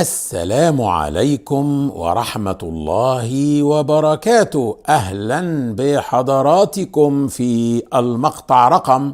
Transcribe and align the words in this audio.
السلام 0.00 0.82
عليكم 0.82 1.90
ورحمة 1.94 2.58
الله 2.62 3.62
وبركاته. 3.62 4.78
أهلا 4.88 5.74
بحضراتكم 5.78 7.28
في 7.28 7.82
المقطع 7.94 8.68
رقم 8.68 9.12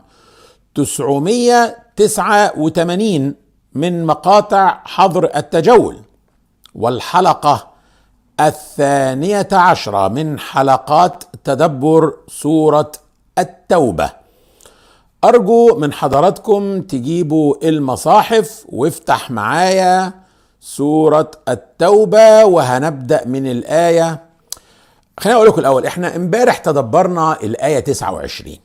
989 0.74 3.34
من 3.74 4.06
مقاطع 4.06 4.80
حظر 4.84 5.30
التجول 5.36 5.96
والحلقة 6.74 7.66
الثانية 8.40 9.48
عشرة 9.52 10.08
من 10.08 10.38
حلقات 10.38 11.24
تدبر 11.44 12.14
سورة 12.28 12.92
التوبة. 13.38 14.10
أرجو 15.24 15.78
من 15.78 15.92
حضراتكم 15.92 16.82
تجيبوا 16.82 17.68
المصاحف 17.68 18.66
وافتح 18.68 19.30
معايا 19.30 20.29
سورة 20.60 21.30
التوبة 21.48 22.44
وهنبدأ 22.44 23.26
من 23.26 23.46
الآية. 23.50 24.24
خليني 25.20 25.36
أقول 25.36 25.48
لكم 25.48 25.60
الأول 25.60 25.86
إحنا 25.86 26.16
إمبارح 26.16 26.58
تدبرنا 26.58 27.42
الآية 27.42 27.80
29 27.80 28.56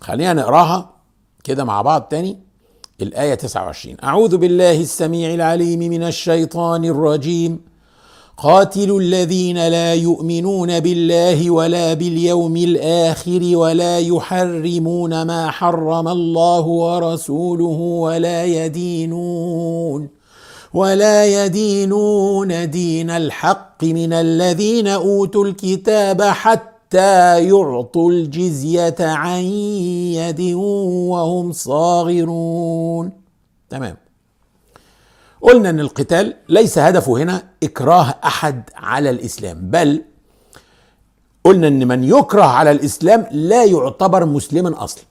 خلينا 0.00 0.32
نقراها 0.32 0.90
كده 1.44 1.64
مع 1.64 1.82
بعض 1.82 2.02
تاني. 2.02 2.38
الآية 3.02 3.34
29 3.34 3.96
أعوذ 4.04 4.36
بالله 4.36 4.80
السميع 4.80 5.34
العليم 5.34 5.78
من 5.78 6.02
الشيطان 6.02 6.84
الرجيم. 6.84 7.60
قاتلوا 8.36 9.00
الذين 9.00 9.68
لا 9.68 9.94
يؤمنون 9.94 10.80
بالله 10.80 11.50
ولا 11.50 11.94
باليوم 11.94 12.56
الآخر 12.56 13.40
ولا 13.54 13.98
يحرمون 13.98 15.22
ما 15.22 15.50
حرم 15.50 16.08
الله 16.08 16.60
ورسوله 16.60 17.78
ولا 18.04 18.44
يدينون. 18.44 20.23
ولا 20.74 21.44
يدينون 21.44 22.70
دين 22.70 23.10
الحق 23.10 23.84
من 23.84 24.12
الذين 24.12 24.88
أوتوا 24.88 25.44
الكتاب 25.44 26.22
حتى 26.22 27.48
يعطوا 27.48 28.10
الجزية 28.10 28.94
عن 29.00 29.40
يد 30.18 30.40
وهم 31.10 31.52
صاغرون. 31.52 33.10
تمام. 33.70 33.96
قلنا 35.40 35.70
إن 35.70 35.80
القتال 35.80 36.36
ليس 36.48 36.78
هدفه 36.78 37.16
هنا 37.16 37.42
إكراه 37.62 38.14
أحد 38.24 38.70
على 38.76 39.10
الإسلام 39.10 39.70
بل 39.70 40.02
قلنا 41.44 41.68
إن 41.68 41.88
من 41.88 42.04
يكره 42.04 42.44
على 42.44 42.70
الإسلام 42.70 43.26
لا 43.30 43.64
يعتبر 43.64 44.24
مسلما 44.24 44.84
أصلا. 44.84 45.04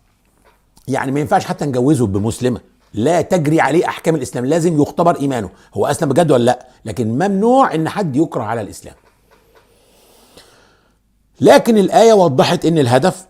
يعني 0.87 1.11
ما 1.11 1.19
ينفعش 1.19 1.45
حتى 1.45 1.65
نجوزه 1.65 2.07
بمسلمة. 2.07 2.72
لا 2.93 3.21
تجري 3.21 3.61
عليه 3.61 3.87
أحكام 3.87 4.15
الإسلام 4.15 4.45
لازم 4.45 4.81
يختبر 4.81 5.19
إيمانه. 5.19 5.49
هو 5.73 5.85
أسلم 5.85 6.09
بجد 6.09 6.31
ولا 6.31 6.43
لأ؟ 6.43 6.67
لكن 6.85 7.07
ممنوع 7.07 7.75
إن 7.75 7.89
حد 7.89 8.15
يكره 8.15 8.43
على 8.43 8.61
الإسلام. 8.61 8.95
لكن 11.41 11.77
الآية 11.77 12.13
وضحت 12.13 12.65
إن 12.65 12.77
الهدف 12.77 13.25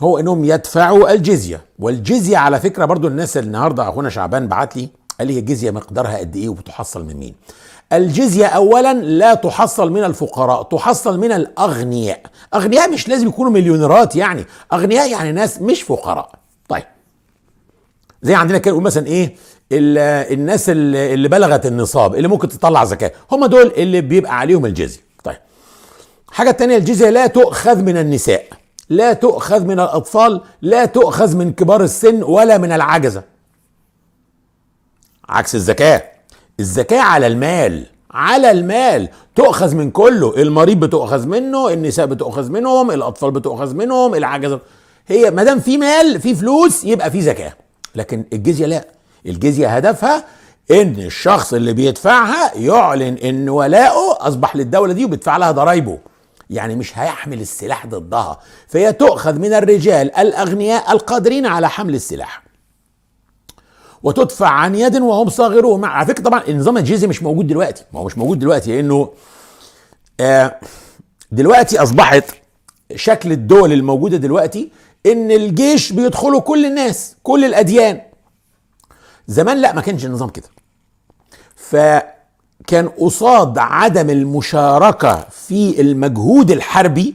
هو 0.00 0.18
إنهم 0.18 0.44
يدفعوا 0.44 1.12
الجزية. 1.12 1.64
والجزية 1.78 2.36
على 2.36 2.60
فكرة 2.60 2.84
برضو 2.84 3.08
الناس 3.08 3.36
النهارده 3.36 3.88
أخونا 3.88 4.08
شعبان 4.08 4.48
بعت 4.48 4.76
لي 4.76 4.88
قال 5.18 5.28
لي 5.28 5.38
الجزية 5.38 5.70
مقدارها 5.70 6.18
قد 6.18 6.36
إيه 6.36 6.48
وبتحصل 6.48 7.04
من 7.04 7.16
مين. 7.16 7.34
الجزية 7.92 8.46
اولا 8.46 8.94
لا 8.94 9.34
تحصل 9.34 9.92
من 9.92 10.04
الفقراء 10.04 10.62
تحصل 10.62 11.20
من 11.20 11.32
الأغنياء. 11.32 12.22
أغنياء 12.54 12.90
مش 12.92 13.08
لازم 13.08 13.28
يكونوا 13.28 13.52
مليونيرات 13.52 14.16
يعني. 14.16 14.44
أغنياء 14.72 15.10
يعني 15.10 15.32
ناس 15.32 15.62
مش 15.62 15.82
فقراء. 15.82 16.32
طيب. 16.68 16.84
زي 18.22 18.34
عندنا 18.34 18.58
كده 18.58 18.70
نقول 18.72 18.84
مثلا 18.84 19.06
إيه 19.06 19.34
الناس 19.72 20.64
اللي 20.68 21.28
بلغت 21.28 21.66
النصاب 21.66 22.14
اللي 22.14 22.28
ممكن 22.28 22.48
تطلع 22.48 22.84
زكاة 22.84 23.12
هم 23.32 23.46
دول 23.46 23.72
اللي 23.76 24.00
بيبقى 24.00 24.38
عليهم 24.38 24.66
الجزيه 24.66 25.00
طيب 25.24 25.36
حاجة 26.32 26.50
تانية 26.50 26.76
الجزية 26.76 27.10
لا 27.10 27.26
تؤخذ 27.26 27.82
من 27.82 27.96
النساء 27.96 28.44
لا 28.88 29.12
تؤخذ 29.12 29.64
من 29.64 29.80
الأطفال 29.80 30.40
لا 30.62 30.84
تؤخذ 30.84 31.36
من 31.36 31.52
كبار 31.52 31.82
السن 31.82 32.22
ولا 32.22 32.58
من 32.58 32.72
العجزة. 32.72 33.22
عكس 35.28 35.54
الزكاة 35.54 36.02
الزكاة 36.60 37.00
على 37.00 37.26
المال 37.26 37.86
على 38.10 38.50
المال 38.50 39.08
تؤخذ 39.34 39.74
من 39.74 39.90
كله 39.90 40.42
المريض 40.42 40.80
بتؤخذ 40.80 41.26
منه 41.26 41.68
النساء 41.68 42.06
بتؤخذ 42.06 42.50
منهم 42.50 42.90
الأطفال 42.90 43.30
بتؤخذ 43.30 43.74
منهم 43.74 44.14
العجزة. 44.14 44.60
هي 45.06 45.30
ما 45.30 45.44
دام 45.44 45.60
في 45.60 45.78
مال 45.78 46.20
في 46.20 46.34
فلوس 46.34 46.84
يبقى 46.84 47.10
في 47.10 47.20
زكاة. 47.22 47.52
لكن 47.94 48.24
الجزية 48.32 48.66
لا. 48.66 48.84
الجزية 49.26 49.76
هدفها 49.76 50.24
إن 50.70 50.94
الشخص 50.98 51.54
اللي 51.54 51.72
بيدفعها 51.72 52.54
يعلن 52.56 53.16
إن 53.18 53.48
ولاؤه 53.48 54.28
أصبح 54.28 54.56
للدولة 54.56 54.92
دي 54.92 55.04
وبيدفع 55.04 55.36
لها 55.36 55.50
ضرايبه 55.50 55.98
يعني 56.50 56.76
مش 56.76 56.98
هيحمل 56.98 57.40
السلاح 57.40 57.86
ضدها. 57.86 58.40
فهي 58.68 58.92
تؤخذ 58.92 59.38
من 59.38 59.52
الرجال 59.52 60.14
الأغنياء 60.16 60.92
القادرين 60.92 61.46
على 61.46 61.68
حمل 61.68 61.94
السلاح. 61.94 62.42
وتدفع 64.02 64.48
عن 64.48 64.74
يد 64.74 64.96
وهم 64.96 65.28
صاغرون. 65.28 65.84
على 65.84 66.06
فكرة 66.06 66.22
طبعا 66.24 66.50
نظام 66.50 66.76
الجزية 66.76 67.06
مش 67.06 67.22
موجود 67.22 67.46
دلوقتي. 67.46 67.84
ما 67.92 68.00
هو 68.00 68.04
مش 68.04 68.18
موجود 68.18 68.38
دلوقتي 68.38 68.76
لأنه 68.76 69.10
آه 70.20 70.60
دلوقتي 71.32 71.82
أصبحت 71.82 72.24
شكل 72.94 73.32
الدول 73.32 73.72
الموجودة 73.72 74.16
دلوقتي 74.16 74.70
إن 75.06 75.30
الجيش 75.30 75.92
بيدخلوا 75.92 76.40
كل 76.40 76.66
الناس 76.66 77.16
كل 77.22 77.44
الأديان. 77.44 78.00
زمان 79.26 79.56
لا 79.60 79.72
ما 79.72 79.80
كانش 79.80 80.04
النظام 80.04 80.28
كده. 80.28 80.48
فكان 81.56 82.88
قصاد 82.98 83.58
عدم 83.58 84.10
المشاركة 84.10 85.26
في 85.30 85.80
المجهود 85.80 86.50
الحربي 86.50 87.14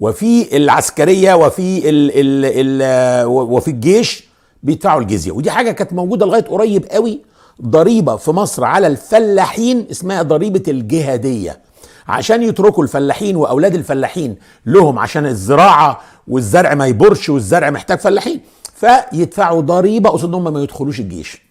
وفي 0.00 0.56
العسكرية 0.56 1.34
وفي 1.34 1.88
ال 1.88 2.10
ال 2.14 2.44
ال 2.82 3.26
وفي 3.26 3.68
الجيش 3.68 4.24
بيدفعوا 4.62 5.00
الجزية. 5.00 5.32
ودي 5.32 5.50
حاجة 5.50 5.70
كانت 5.70 5.92
موجودة 5.92 6.26
لغاية 6.26 6.44
قريب 6.44 6.86
قوي 6.90 7.20
ضريبة 7.62 8.16
في 8.16 8.30
مصر 8.30 8.64
على 8.64 8.86
الفلاحين 8.86 9.86
اسمها 9.90 10.22
ضريبة 10.22 10.62
الجهادية. 10.68 11.60
عشان 12.08 12.42
يتركوا 12.42 12.82
الفلاحين 12.82 13.36
وأولاد 13.36 13.74
الفلاحين 13.74 14.36
لهم 14.66 14.98
عشان 14.98 15.26
الزراعة 15.26 16.00
والزرع 16.30 16.74
ما 16.74 16.86
يبرش 16.86 17.28
والزرع 17.28 17.70
محتاج 17.70 17.98
فلاحين. 17.98 18.40
فيدفعوا 18.74 19.60
ضريبة 19.60 20.10
قصاد 20.10 20.34
هم 20.34 20.52
ما 20.52 20.62
يدخلوش 20.62 21.00
الجيش. 21.00 21.42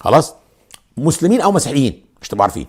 خلاص؟ 0.00 0.34
مسلمين 0.96 1.40
أو 1.40 1.52
مسيحيين 1.52 2.04
مش 2.22 2.28
تبقوا 2.28 2.42
عارفين. 2.42 2.66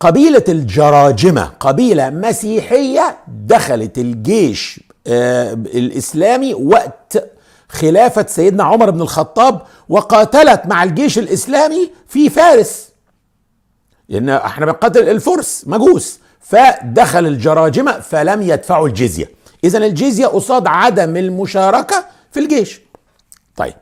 قبيلة 0.00 0.44
الجراجمة 0.48 1.44
قبيلة 1.60 2.10
مسيحية 2.10 3.18
دخلت 3.28 3.98
الجيش 3.98 4.80
آه 5.06 5.52
الإسلامي 5.52 6.54
وقت 6.54 7.32
خلافة 7.68 8.26
سيدنا 8.28 8.64
عمر 8.64 8.90
بن 8.90 9.00
الخطاب 9.00 9.62
وقاتلت 9.88 10.62
مع 10.66 10.82
الجيش 10.82 11.18
الإسلامي 11.18 11.90
في 12.08 12.30
فارس. 12.30 12.88
لأن 14.08 14.28
إحنا 14.28 14.66
بنقاتل 14.66 15.08
الفرس 15.08 15.64
مجوس. 15.66 16.18
فدخل 16.40 17.26
الجراجمة 17.26 18.00
فلم 18.00 18.42
يدفعوا 18.42 18.88
الجزية. 18.88 19.37
اذا 19.64 19.78
الجزيه 19.78 20.26
قصاد 20.26 20.66
عدم 20.66 21.16
المشاركة 21.16 22.04
في 22.32 22.40
الجيش. 22.40 22.80
طيب. 23.56 23.74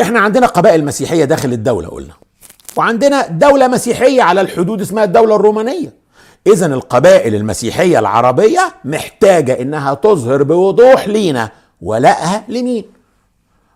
إحنا 0.00 0.20
عندنا 0.20 0.46
قبائل 0.46 0.84
مسيحية 0.84 1.24
داخل 1.24 1.52
الدولة 1.52 1.88
قلنا. 1.88 2.14
وعندنا 2.76 3.26
دولة 3.26 3.68
مسيحية 3.68 4.22
على 4.22 4.40
الحدود 4.40 4.80
اسمها 4.80 5.04
الدولة 5.04 5.36
الرومانية. 5.36 5.92
اذا 6.46 6.66
القبائل 6.66 7.34
المسيحية 7.34 7.98
العربية 7.98 8.74
محتاجة 8.84 9.60
إنها 9.60 9.94
تظهر 9.94 10.42
بوضوح 10.42 11.08
لينا 11.08 11.50
ولائها 11.82 12.44
لمين؟ 12.48 12.84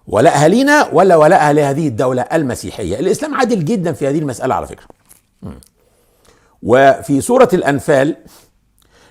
ولائها 0.06 0.48
لينا 0.48 0.88
ولا 0.92 1.16
ولائها 1.16 1.53
لهذه 1.53 1.88
الدولة 1.88 2.22
المسيحية؟ 2.22 3.00
الإسلام 3.00 3.34
عادل 3.34 3.64
جدا 3.64 3.92
في 3.92 4.09
هذه 4.09 4.19
المسألة 4.19 4.54
على 4.54 4.66
فكرة. 4.66 4.86
وفي 6.62 7.21
سورة 7.21 7.48
الأنفال 7.53 8.16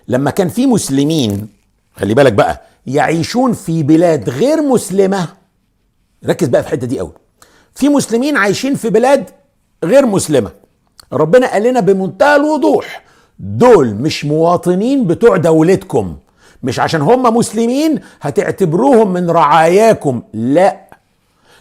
لما 0.10 0.32
كان 0.32 0.48
في 0.48 0.66
مسلمين 0.68 1.48
خلي 1.96 2.14
بالك 2.14 2.34
بقى 2.34 2.62
يعيشون 2.88 3.54
في 3.54 3.84
بلاد 3.84 4.30
غير 4.30 4.62
مسلمة 4.62 5.28
ركز 6.26 6.48
بقى 6.48 6.62
في 6.64 6.68
الحتة 6.68 6.88
دي 6.88 7.00
قوي 7.00 7.12
في 7.76 7.90
مسلمين 7.90 8.38
عايشين 8.38 8.76
في 8.76 8.90
بلاد 8.90 9.30
غير 9.84 10.06
مسلمة. 10.06 10.52
ربنا 11.14 11.52
قال 11.52 11.64
لنا 11.64 11.80
بمنتهى 11.80 12.36
الوضوح 12.36 13.04
دول 13.40 13.94
مش 13.96 14.26
مواطنين 14.26 15.08
بتوع 15.08 15.38
دولتكم. 15.38 16.18
مش 16.64 16.80
عشان 16.80 17.02
هم 17.02 17.36
مسلمين 17.38 18.00
هتعتبروهم 18.22 19.14
من 19.14 19.30
رعاياكم 19.32 20.22
لا. 20.34 20.80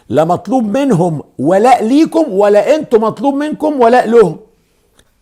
لا 0.09 0.25
مطلوب 0.25 0.77
منهم 0.77 1.21
ولاء 1.39 1.83
ليكم 1.85 2.25
ولا 2.33 2.75
أنتم 2.75 3.01
مطلوب 3.01 3.33
منكم 3.35 3.81
ولاء 3.81 4.09
لهم. 4.09 4.37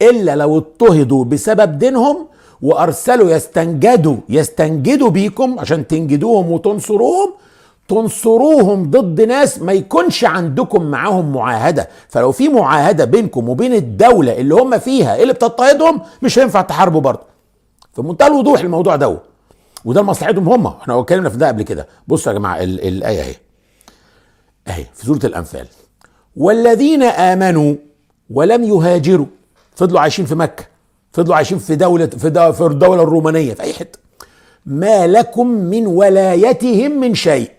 إلا 0.01 0.35
لو 0.35 0.57
اضطهدوا 0.57 1.25
بسبب 1.25 1.77
دينهم 1.77 2.27
وأرسلوا 2.62 3.31
يستنجدوا 3.31 4.18
يستنجدوا 4.30 5.09
بيكم 5.09 5.59
عشان 5.59 5.88
تنجدوهم 5.88 6.51
وتنصروهم. 6.51 7.33
تنصروهم 7.88 8.92
ضد 8.92 9.21
ناس 9.21 9.62
ما 9.62 9.74
يكونش 9.74 10.25
عندكم 10.25 10.83
معاهم 10.83 11.33
معاهدة. 11.33 11.89
فلو 12.09 12.31
في 12.31 12.50
معاهدة 12.50 13.06
بينكم 13.06 13.50
وبين 13.50 13.74
الدولة 13.74 14.38
اللي 14.38 14.56
هم 14.56 14.77
فيها 14.80 15.24
اللي 15.24 15.33
بتضطهدهم 15.33 16.01
مش 16.21 16.39
هينفع 16.39 16.62
تحاربوا 16.62 17.01
برضه. 17.01 17.24
في 17.94 18.01
منتهى 18.01 18.27
الوضوح 18.27 18.60
الموضوع 18.60 18.95
ده. 18.95 19.18
وده 19.86 20.01
لمصلحتهم 20.01 20.50
هم. 20.50 20.68
إحنا 20.68 21.00
اتكلمنا 21.00 21.30
في 21.30 21.38
ده 21.38 21.48
قبل 21.48 21.63
كده. 21.63 21.88
بصوا 22.07 22.33
يا 22.33 22.38
جماعة 22.38 22.63
الآية 22.63 23.21
اهي. 23.21 23.36
اهي 24.68 24.86
في 24.94 25.06
سورة 25.06 25.19
الأنفال. 25.24 25.68
والذين 26.36 27.03
آمنوا 27.03 27.75
ولم 28.30 28.63
يهاجروا. 28.63 29.25
فضلوا 29.75 30.00
عايشين 30.00 30.25
في 30.25 30.36
مكة. 30.36 30.65
فضلوا 31.18 31.36
عايشين 31.36 31.58
في 31.58 31.75
دولة 31.75 32.06
في, 32.06 32.54
في 32.54 32.62
الدولة 32.62 33.04
الرومانية 33.04 33.54
في 33.54 33.64
أي 33.64 33.74
حتة. 33.74 34.00
ما 34.66 35.08
لكم 35.08 35.48
من 35.48 35.88
ولايتهم 35.88 36.92
من 36.92 37.16
شيء 37.16 37.52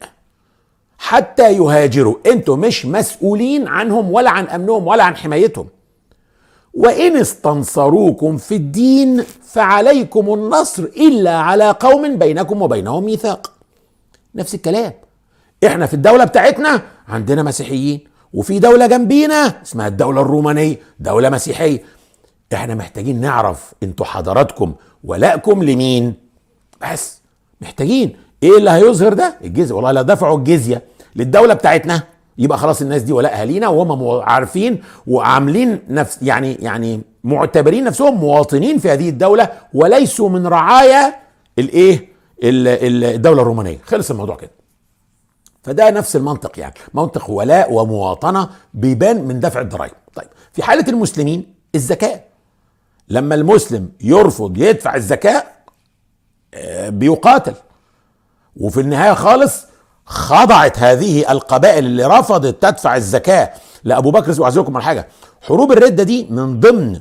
حتى 0.99 1.53
يهاجروا. 1.53 2.15
أنتوا 2.27 2.57
مش 2.57 2.87
مسؤولين 2.87 3.69
عنهم 3.69 4.13
ولا 4.13 4.31
عن 4.31 4.47
أمنهم 4.47 4.87
ولا 4.87 5.05
عن 5.05 5.17
حمايتهم. 5.17 5.67
وإن 6.75 7.17
استنصروكم 7.17 8.37
في 8.37 8.55
الدين 8.55 9.25
فعليكم 9.43 10.35
النصر 10.35 10.83
إلا 10.83 11.37
على 11.39 11.71
قوم 11.71 12.17
بينكم 12.17 12.63
وبينهم 12.63 13.05
ميثاق. 13.05 13.53
نفس 14.35 14.55
الكلام. 14.55 14.93
إحنا 15.67 15.87
في 15.87 15.95
الدولة 15.95 16.25
بتاعتنا 16.25 16.83
عندنا 17.09 17.43
مسيحيين 17.43 18.01
وفي 18.35 18.59
دولة 18.59 18.87
جنبينا 18.87 19.63
اسمها 19.63 19.89
الدولة 19.89 20.21
الرومانية 20.21 20.77
دولة 21.01 21.31
مسيحية. 21.31 21.98
إحنا 22.55 22.75
محتاجين 22.75 23.21
نعرف 23.21 23.75
أنتوا 23.83 24.07
حضراتكم 24.07 24.75
ولائكم 25.05 25.63
لمين. 25.63 26.15
بس 26.93 27.21
محتاجين. 27.61 28.17
إيه 28.43 28.59
اللي 28.59 28.71
هيظهر 28.71 29.13
ده؟ 29.13 29.37
الجزية. 29.45 29.75
والله 29.75 29.93
لو 29.93 30.03
دفعوا 30.03 30.39
الجزية 30.39 30.83
للدولة 31.17 31.55
بتاعتنا 31.55 32.03
يبقى 32.39 32.59
خلاص 32.59 32.83
الناس 32.83 33.03
دي 33.03 33.13
ولائها 33.13 33.45
لينا 33.45 33.69
وهم 33.69 34.21
عارفين 34.23 34.83
وعاملين 35.07 35.79
نفس 35.89 36.19
يعني 36.23 36.55
يعني 36.55 37.01
معتبرين 37.25 37.85
نفسهم 37.85 38.15
مواطنين 38.21 38.79
في 38.79 38.91
هذه 38.91 39.09
الدولة 39.09 39.49
وليسوا 39.75 40.29
من 40.29 40.47
رعايا 40.47 41.15
الايه؟ 41.59 42.09
الدولة 42.43 43.43
الرومانية. 43.43 43.79
خلص 43.85 44.11
الموضوع 44.11 44.37
كده. 44.37 44.51
فده 45.63 45.91
نفس 45.91 46.17
المنطق 46.17 46.59
يعني. 46.59 46.75
منطق 46.95 47.31
ولاء 47.31 47.73
ومواطنة 47.73 48.49
بيبان 48.75 49.25
من 49.25 49.41
دفع 49.41 49.61
الضرائب. 49.61 49.93
طيب 50.15 50.29
في 50.53 50.63
حالة 50.63 50.89
المسلمين 50.89 51.55
الزكاة. 51.75 52.21
لما 53.11 53.35
المسلم 53.35 53.89
يرفض 54.01 54.59
يدفع 54.59 54.95
الزكاة 54.95 55.45
آه، 56.55 56.89
بيقاتل. 56.89 57.55
وفي 58.57 58.81
النهاية 58.81 59.13
خالص 59.15 59.65
خضعت 60.07 60.79
هذه 60.79 61.33
القبائل 61.33 61.85
اللي 61.87 62.05
رفضت 62.07 62.63
تدفع 62.63 62.97
الزكاة 62.97 63.51
لأبو 63.85 64.11
بكر. 64.11 64.43
وعزوكم 64.43 64.77
على 64.77 64.85
حاجة 64.85 65.09
حروب 65.43 65.73
الردة 65.73 66.03
دي 66.03 66.27
من 66.31 66.61
ضمن 66.61 67.01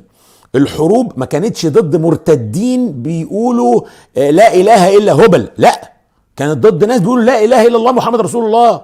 الحروب 0.54 1.12
ما 1.18 1.26
كانتش 1.26 1.66
ضد 1.66 1.96
مرتدين 1.96 3.02
بيقولوا 3.02 3.80
آه، 4.16 4.30
لا 4.30 4.54
إله 4.54 4.96
إلا 4.96 5.12
هبل. 5.12 5.48
لا 5.58 5.92
كانت 6.36 6.66
ضد 6.66 6.84
ناس 6.84 7.00
بيقولوا 7.00 7.24
لا 7.24 7.44
إله 7.44 7.66
إلا 7.66 7.76
الله 7.76 7.92
محمد 7.92 8.20
رسول 8.20 8.44
الله 8.44 8.80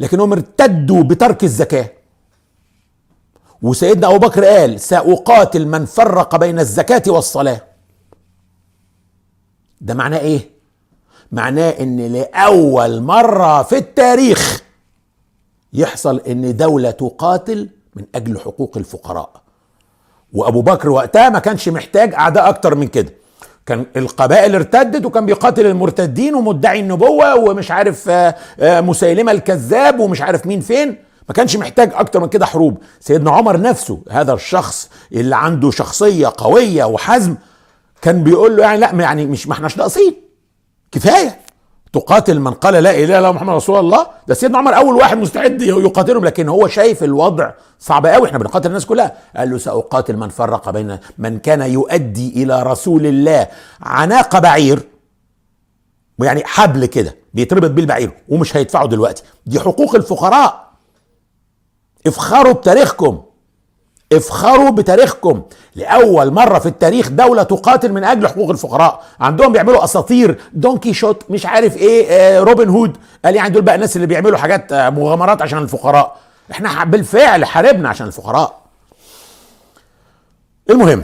لكنهم 0.00 0.32
ارتدوا 0.32 1.02
بترك 1.02 1.44
الزكاة. 1.44 1.90
وسيدنا 3.62 4.06
أبو 4.08 4.18
بكر 4.18 4.44
قال 4.44 4.80
سأقاتل 4.80 5.66
من 5.66 5.84
فرق 5.84 6.36
بين 6.36 6.58
الزكاة 6.58 7.02
والصلاة. 7.08 7.60
ده 9.80 9.94
معناه 9.94 10.18
إيه؟ 10.18 10.50
معناه 11.32 11.70
إن 11.70 12.12
لأول 12.12 13.00
مرة 13.02 13.62
في 13.62 13.76
التاريخ 13.76 14.62
يحصل 15.72 16.20
إن 16.28 16.56
دولة 16.56 16.90
تقاتل 16.90 17.68
من 17.96 18.04
أجل 18.14 18.38
حقوق 18.38 18.76
الفقراء. 18.76 19.30
وأبو 20.32 20.62
بكر 20.62 20.88
وقتها 20.90 21.28
ما 21.28 21.38
كانش 21.38 21.68
محتاج 21.68 22.14
أعداء 22.14 22.48
أكتر 22.48 22.74
من 22.74 22.86
كده. 22.88 23.12
كان 23.66 23.86
القبائل 23.96 24.54
ارتدت 24.54 25.06
وكان 25.06 25.26
بيقاتل 25.26 25.66
المرتدين 25.66 26.34
ومدعي 26.34 26.80
النبوة 26.80 27.34
ومش 27.36 27.70
عارف 27.70 28.08
آه، 28.08 28.34
آه، 28.60 28.80
مسيلمة 28.80 29.32
الكذاب 29.32 30.00
ومش 30.00 30.22
عارف 30.22 30.46
مين 30.46 30.60
فين. 30.60 30.96
ما 31.28 31.34
كانش 31.34 31.56
محتاج 31.56 31.90
أكتر 31.94 32.20
من 32.20 32.28
كده 32.28 32.46
حروب. 32.46 32.78
سيدنا 33.00 33.30
عمر 33.30 33.60
نفسه 33.60 34.02
هذا 34.10 34.32
الشخص 34.32 34.90
اللي 35.12 35.36
عنده 35.36 35.70
شخصية 35.70 36.32
قوية 36.36 36.84
وحزم 36.84 37.36
كان 38.02 38.24
بيقول 38.24 38.56
له 38.56 38.62
يعني 38.62 38.80
لا 38.80 38.90
يعني 38.92 39.26
مش 39.26 39.46
ما 39.48 39.52
إحناش 39.52 39.76
ناقصين. 39.78 40.14
كفاية. 40.92 41.40
تقاتل 41.92 42.40
من 42.40 42.50
قال 42.52 42.74
لا 42.74 42.90
إله 42.90 43.18
إلا 43.18 43.32
محمد 43.32 43.54
رسول 43.54 43.78
الله. 43.78 44.06
ده 44.28 44.34
سيدنا 44.34 44.58
عمر 44.58 44.76
أول 44.76 44.94
واحد 44.94 45.18
مستعد 45.18 45.62
يقاتلهم 45.62 46.24
لكن 46.24 46.48
هو 46.48 46.68
شايف 46.68 47.04
الوضع 47.04 47.50
صعب 47.78 48.06
قوي 48.06 48.28
إحنا 48.28 48.38
بنقاتل 48.38 48.68
الناس 48.68 48.86
كلها. 48.86 49.12
قال 49.36 49.50
له 49.50 49.58
سأقاتل 49.58 50.16
من 50.16 50.28
فرق 50.28 50.70
بين 50.70 50.98
من 51.18 51.38
كان 51.38 51.62
يؤدي 51.62 52.42
إلى 52.42 52.62
رسول 52.62 53.06
الله 53.06 53.46
عناق 53.80 54.38
بعير 54.38 54.82
يعني 56.18 56.42
حبل 56.44 56.86
كده 56.86 57.16
بيتربط 57.34 57.70
بيه 57.70 57.82
البعير 57.82 58.10
ومش 58.28 58.56
هيدفعه 58.56 58.86
دلوقتي. 58.86 59.22
دي 59.46 59.60
حقوق 59.60 59.94
الفقراء. 59.94 60.67
افخروا 62.06 62.52
بتاريخكم. 62.52 63.22
افخروا 64.12 64.70
بتاريخكم. 64.70 65.42
لأول 65.76 66.30
مرة 66.30 66.58
في 66.58 66.66
التاريخ 66.66 67.08
دولة 67.08 67.42
تقاتل 67.42 67.92
من 67.92 68.04
أجل 68.04 68.28
حقوق 68.28 68.50
الفقراء. 68.50 69.02
عندهم 69.20 69.52
بيعملوا 69.52 69.84
أساطير. 69.84 70.40
دون 70.52 70.92
كيشوت 70.92 71.22
مش 71.30 71.46
عارف 71.46 71.76
إيه 71.76 72.06
آه 72.10 72.40
روبن 72.40 72.68
هود. 72.68 72.96
قال 73.24 73.36
يعني 73.36 73.50
دول 73.50 73.62
بقى 73.62 73.74
الناس 73.74 73.96
اللي 73.96 74.06
بيعملوا 74.06 74.38
حاجات 74.38 74.72
آه 74.72 74.90
مغامرات 74.90 75.42
عشان 75.42 75.58
الفقراء. 75.58 76.16
إحنا 76.50 76.84
بالفعل 76.84 77.44
حاربنا 77.44 77.88
عشان 77.88 78.06
الفقراء. 78.06 78.58
المهم 80.70 81.02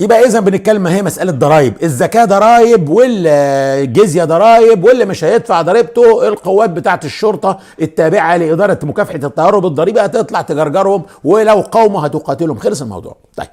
يبقى 0.00 0.24
اذا 0.24 0.40
بنتكلم 0.40 0.86
هي 0.86 1.02
مسألة 1.02 1.32
ضرائب. 1.32 1.74
الزكاة 1.82 2.24
ضرائب 2.24 2.88
والجزيه 2.88 4.24
ضرائب 4.24 4.84
واللي 4.84 5.04
مش 5.04 5.24
هيدفع 5.24 5.62
ضريبته 5.62 6.28
القوات 6.28 6.70
بتاعة 6.70 7.00
الشرطة 7.04 7.58
التابعة 7.82 8.36
لإدارة 8.36 8.78
مكافحة 8.82 9.14
التهرب 9.24 9.66
الضريبي 9.66 10.00
هتطلع 10.00 10.42
تجرجرهم 10.42 11.02
ولو 11.24 11.60
قوموا 11.60 12.06
هتقاتلهم. 12.06 12.58
خلص 12.58 12.82
الموضوع. 12.82 13.16
طيب. 13.36 13.48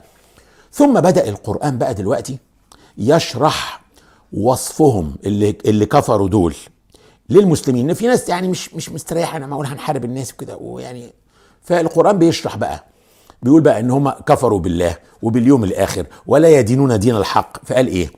ثم 0.71 0.94
بدأ 0.94 1.30
القرآن 1.30 1.77
بقى 1.77 1.94
دلوقتي 1.94 2.38
يشرح 2.98 3.81
وصفهم 4.33 5.15
اللي 5.25 5.57
اللي 5.65 5.86
كفروا 5.86 6.27
دول 6.30 6.56
للمسلمين. 7.30 7.94
في 7.94 8.07
ناس 8.07 8.30
يعني 8.30 8.48
مش 8.48 8.74
مش 8.74 8.89
مستريحة 8.91 9.38
أنا 9.38 9.48
معقول 9.48 9.65
هنحارب 9.65 10.06
الناس 10.06 10.33
وكده 10.33 10.57
ويعني 10.62 11.13
فالقرآن 11.62 12.19
بيشرح 12.19 12.57
بقى. 12.57 12.83
بيقول 13.44 13.62
بقى 13.62 13.80
إن 13.80 13.92
هم 13.92 14.10
كفروا 14.10 14.60
بالله 14.60 14.98
وباليوم 15.22 15.63
الآخر 15.63 16.06
ولا 16.27 16.50
يدينون 16.50 17.00
دين 17.00 17.15
الحق. 17.15 17.65
فقال 17.65 17.88
إيه؟ 17.88 18.12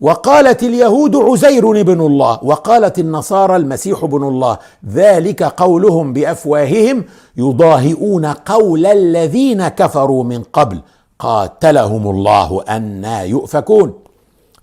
وقالت 0.00 0.62
اليهود 0.62 1.16
عزير 1.16 1.80
ابن 1.80 2.00
الله 2.00 2.38
وقالت 2.44 2.98
النصارى 2.98 3.56
المسيح 3.56 4.04
ابن 4.04 4.22
الله 4.28 4.58
ذلك 4.90 5.42
قولهم 5.42 6.12
بأفواههم 6.12 7.04
يضاهئون 7.36 8.26
قول 8.26 8.86
الذين 8.86 9.68
كفروا 9.68 10.24
من 10.24 10.42
قبل. 10.42 10.80
قاتلهم 11.18 12.10
الله 12.10 12.64
أنا 12.68 13.22
يؤفكون. 13.22 13.94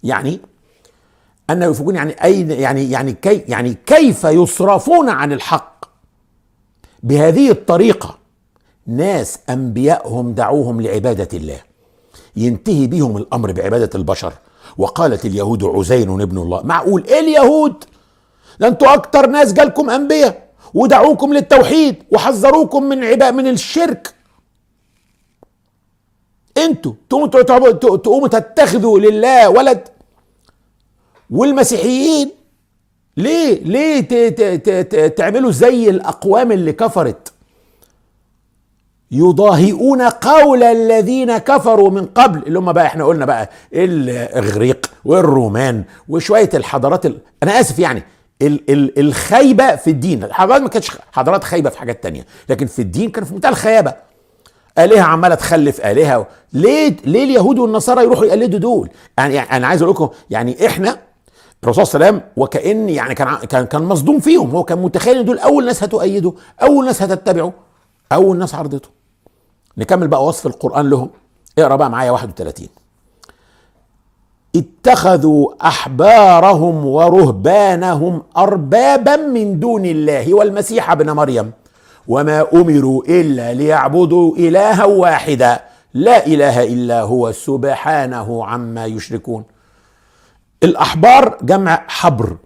يعني 0.04 0.40
أن 1.50 1.62
يؤفكون 1.62 1.96
يعني 1.96 2.24
أين 2.24 2.52
يعني 2.52 2.92
يعني 2.92 3.14
كي 3.14 3.38
يعني 3.48 3.78
كيف 3.86 4.24
يصرفون 4.24 5.10
عن 5.10 5.34
الحق؟ 5.34 5.86
بهذه 7.04 7.52
الطريقة. 7.52 8.21
ناس 8.88 9.40
انبيائهم 9.50 10.34
دعوهم 10.34 10.82
لعبادة 10.82 11.38
الله. 11.38 11.62
ينتهي 12.36 12.88
بهم 12.88 13.18
الأمر 13.18 13.52
بعبادة 13.52 13.90
البشر. 13.96 14.34
وقالت 14.78 15.26
اليهود 15.26 15.64
عزير 15.64 16.24
ابن 16.24 16.38
الله 16.38 16.62
معقول 16.64 17.04
إيه 17.04 17.20
اليهود؟ 17.20 17.84
ده 18.60 18.68
أنتوا 18.68 18.94
أكتر 18.94 19.28
ناس 19.28 19.54
جالكم 19.54 19.90
أنبياء 19.90 20.50
ودعوكم 20.74 21.34
للتوحيد 21.34 21.96
وحذروكم 22.12 22.84
من 22.84 23.04
عباء 23.04 23.32
من 23.32 23.48
الشرك. 23.48 24.14
أنتوا 26.58 26.94
تقوموا 27.10 28.28
تتخذوا 28.28 29.00
لله 29.00 29.50
ولد 29.50 29.88
والمسيحيين. 31.30 32.32
ليه؟ 33.18 33.64
ليه 33.64 34.30
تعملوا 35.08 35.52
زي 35.52 35.90
الأقوام 35.90 36.52
اللي 36.52 36.74
كفرت؟ 36.74 37.34
يضاهئون 39.12 40.02
قول 40.02 40.64
الذين 40.64 41.38
كفروا 41.38 41.90
من 41.90 42.06
قبل 42.06 42.44
اللي 42.48 42.60
هم 42.60 42.72
بقى 42.74 42.86
إحنا 42.86 43.06
قلنا 43.06 43.26
بقى 43.26 43.50
الإغريق 43.74 44.92
والرومان 45.06 45.84
وشوية 46.10 46.50
الحضارات 46.54 47.06
ال... 47.06 47.18
أنا 47.44 47.60
آسف 47.60 47.80
يعني 47.80 48.04
ال 48.42 48.72
ال 48.72 49.00
الخيبة 49.00 49.76
في 49.76 49.90
الدين. 49.90 50.24
الحضارات 50.24 50.62
ما 50.62 50.70
كانتش 50.70 50.92
حضارات 51.12 51.44
خيبة 51.44 51.70
في 51.70 51.80
حاجات 51.80 52.04
تانية 52.04 52.26
لكن 52.50 52.66
في 52.68 52.82
الدين 52.82 53.10
كان 53.12 53.24
في 53.24 53.34
منتهى 53.34 53.50
الخيابة. 53.50 53.94
آلهة 54.78 55.02
عمالة 55.02 55.36
تخلف 55.36 55.86
آلهة 55.86 56.28
ليه 56.54 56.96
ليه 57.06 57.24
اليهود 57.24 57.60
والنصارى 57.60 58.04
يروحوا 58.04 58.26
يقلدوا 58.26 58.60
دول؟ 58.60 58.90
يعني, 59.18 59.36
يعني 59.36 59.52
أنا 59.52 59.68
عايز 59.68 59.82
أقول 59.82 59.94
لكم 59.96 60.10
يعني 60.30 60.66
إحنا 60.68 60.98
الرسول 61.64 61.88
صلى 61.88 61.96
الله 61.96 62.08
عليه 62.08 62.18
وسلم 62.18 62.30
وكأن 62.38 62.90
يعني 62.90 63.16
كان 63.16 63.36
كان 63.36 63.66
كان 63.66 63.84
مصدوم 63.84 64.20
فيهم 64.20 64.50
هو 64.52 64.64
كان 64.64 64.78
متخيل 64.78 65.18
إن 65.18 65.26
دول 65.26 65.40
أول 65.40 65.66
ناس 65.66 65.84
هتؤيده 65.84 66.34
أول 66.62 66.86
ناس 66.86 67.02
هتتبعه 67.02 67.54
أول 68.12 68.38
ناس 68.38 68.56
عرضته. 68.56 68.90
نكمل 69.78 70.08
بقى 70.08 70.26
وصف 70.26 70.48
القرآن 70.48 70.90
لهم. 70.90 71.10
اقرأ 71.60 71.76
بقى 71.76 71.90
معايا 71.90 72.12
31 72.12 72.68
اتخذوا 74.56 75.68
أحبارهم 75.68 76.86
ورهبانهم 76.86 78.24
أربابا 78.38 79.16
من 79.16 79.60
دون 79.60 79.86
الله 79.86 80.34
والمسيح 80.34 80.92
ابن 80.92 81.12
مريم 81.12 81.52
وما 82.08 82.48
أمروا 82.54 83.04
إلا 83.08 83.54
ليعبدوا 83.54 84.36
إلها 84.36 84.86
واحدا. 84.86 85.60
لا 85.94 86.26
إله 86.26 86.64
إلا 86.64 87.02
هو 87.02 87.32
سبحانه 87.32 88.46
عما 88.46 88.86
يشركون. 88.86 89.44
الأحبار 90.64 91.38
جمع 91.42 91.84
حبر 91.88 92.38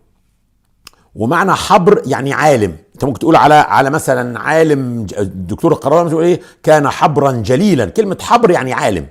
ومعنى 1.16 1.54
حبر 1.54 2.02
يعني 2.06 2.34
عالم. 2.34 2.78
انت 2.96 3.06
ممكن 3.06 3.20
تقول 3.20 3.36
على 3.36 3.54
على 3.54 3.90
مثلا 3.90 4.40
عالم 4.40 5.08
الدكتور 5.18 5.72
القرار 5.72 6.10
تقول 6.10 6.24
إيه؟ 6.24 6.42
كان 6.64 6.90
حبرا 6.90 7.32
جليلا. 7.32 7.86
كلمة 7.86 8.18
حبر 8.22 8.52
يعني 8.52 8.74
عالم. 8.74 9.08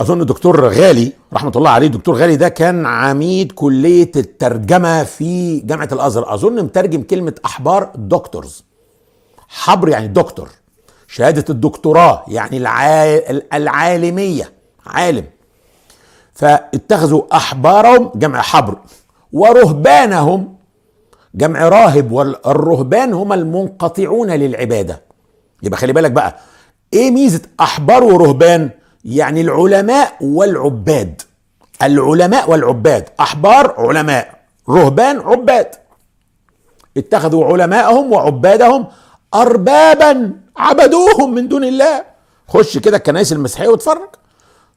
أظن 0.00 0.20
الدكتور 0.20 0.68
غالي 0.68 1.12
رحمة 1.32 1.52
الله 1.56 1.70
عليه 1.70 1.86
الدكتور 1.86 2.16
غالي 2.16 2.36
ده 2.36 2.48
كان 2.48 2.86
عميد 2.86 3.52
كلية 3.52 4.10
الترجمة 4.16 5.04
في 5.04 5.60
جامعة 5.60 5.88
الأزهر. 5.92 6.34
أظن 6.34 6.62
مترجم 6.64 7.02
كلمة 7.02 7.34
أحبار 7.44 7.90
دكتورز 7.94 8.64
حبر 9.48 9.88
يعني 9.88 10.08
دكتور 10.08 10.48
شهادة 11.08 11.44
الدكتوراه 11.50 12.24
يعني 12.28 12.56
العالمية. 13.52 14.52
عالم. 14.86 15.24
فاتخذوا 16.34 17.36
أحبارهم 17.36 18.10
جمع 18.14 18.40
حبر. 18.42 18.78
ورهبانهم 19.32 20.61
جمع 21.34 21.68
راهب 21.68 22.12
والرهبان 22.12 23.12
هم 23.12 23.32
المنقطعون 23.32 24.30
للعبادة. 24.30 25.02
يبقى 25.62 25.78
خلي 25.78 25.92
بالك 25.92 26.10
بقى 26.10 26.36
إيه 26.92 27.10
ميزة 27.10 27.40
أحبار 27.60 28.04
ورهبان؟ 28.04 28.70
يعني 29.04 29.40
العلماء 29.40 30.12
والعباد. 30.20 31.22
العلماء 31.82 32.50
والعباد. 32.50 33.08
أحبار 33.20 33.74
علماء. 33.78 34.34
رهبان 34.68 35.20
عباد. 35.20 35.66
اتخذوا 36.96 37.44
علماءهم 37.44 38.12
وعبادهم 38.12 38.86
اربابا 39.34 40.32
عبدوهم 40.56 41.34
من 41.34 41.48
دون 41.48 41.64
الله. 41.64 42.04
خش 42.48 42.78
كده 42.78 42.96
الكنائس 42.96 43.32
المسيحية 43.32 43.68
واتفرج. 43.68 44.08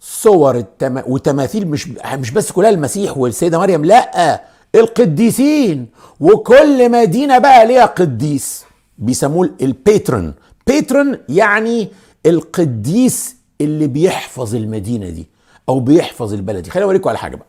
صور 0.01 0.55
التم... 0.55 1.01
وتماثيل 1.07 1.67
مش 1.67 1.87
مش 2.13 2.31
بس 2.31 2.51
كلها 2.51 2.69
المسيح 2.69 3.17
والسيدة 3.17 3.59
مريم 3.59 3.85
لا. 3.85 4.41
القديسين 4.75 5.87
وكل 6.19 6.91
مدينة 6.91 7.37
بقى 7.37 7.67
ليها 7.67 7.85
قديس. 7.85 8.65
بيسموه 8.97 9.49
ال 9.61 9.71
patron 9.71 10.33
patron 10.67 11.19
يعني 11.29 11.89
القديس 12.25 13.35
اللي 13.61 13.87
بيحفظ 13.87 14.55
المدينة 14.55 15.09
دي 15.09 15.27
أو 15.69 15.79
بيحفظ 15.79 16.33
البلد 16.33 16.63
دي. 16.63 16.69
خليني 16.69 16.85
أوريكم 16.85 17.09
على 17.09 17.17
حاجة 17.17 17.35
بقى. 17.35 17.47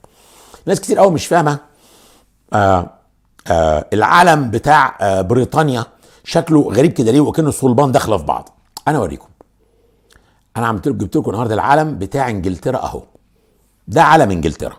ناس 0.67 0.81
كتير 0.81 0.99
قوي 0.99 1.11
مش 1.11 1.27
فاهمة 1.27 1.59
آه 2.53 2.91
آه 3.49 3.87
العلم 3.93 4.51
بتاع 4.51 4.99
آه 5.01 5.21
بريطانيا 5.21 5.85
شكله 6.25 6.61
غريب 6.63 6.93
كده 6.93 7.13
ليه؟ 7.13 7.21
وكأنه 7.21 7.49
الصلبان 7.49 7.93
داخلة 7.93 8.17
في 8.17 8.25
بعض. 8.25 8.59
أنا 8.89 8.99
أوريكم. 8.99 9.29
أنا 10.57 10.67
عملت 10.67 10.89
جبت 10.89 11.17
لكم 11.17 11.31
النهارده 11.31 11.55
العلم 11.55 11.99
بتاع 11.99 12.29
إنجلترا 12.31 12.79
أهو. 12.79 13.03
ده 13.89 14.03
علم 14.03 14.31
إنجلترا. 14.31 14.77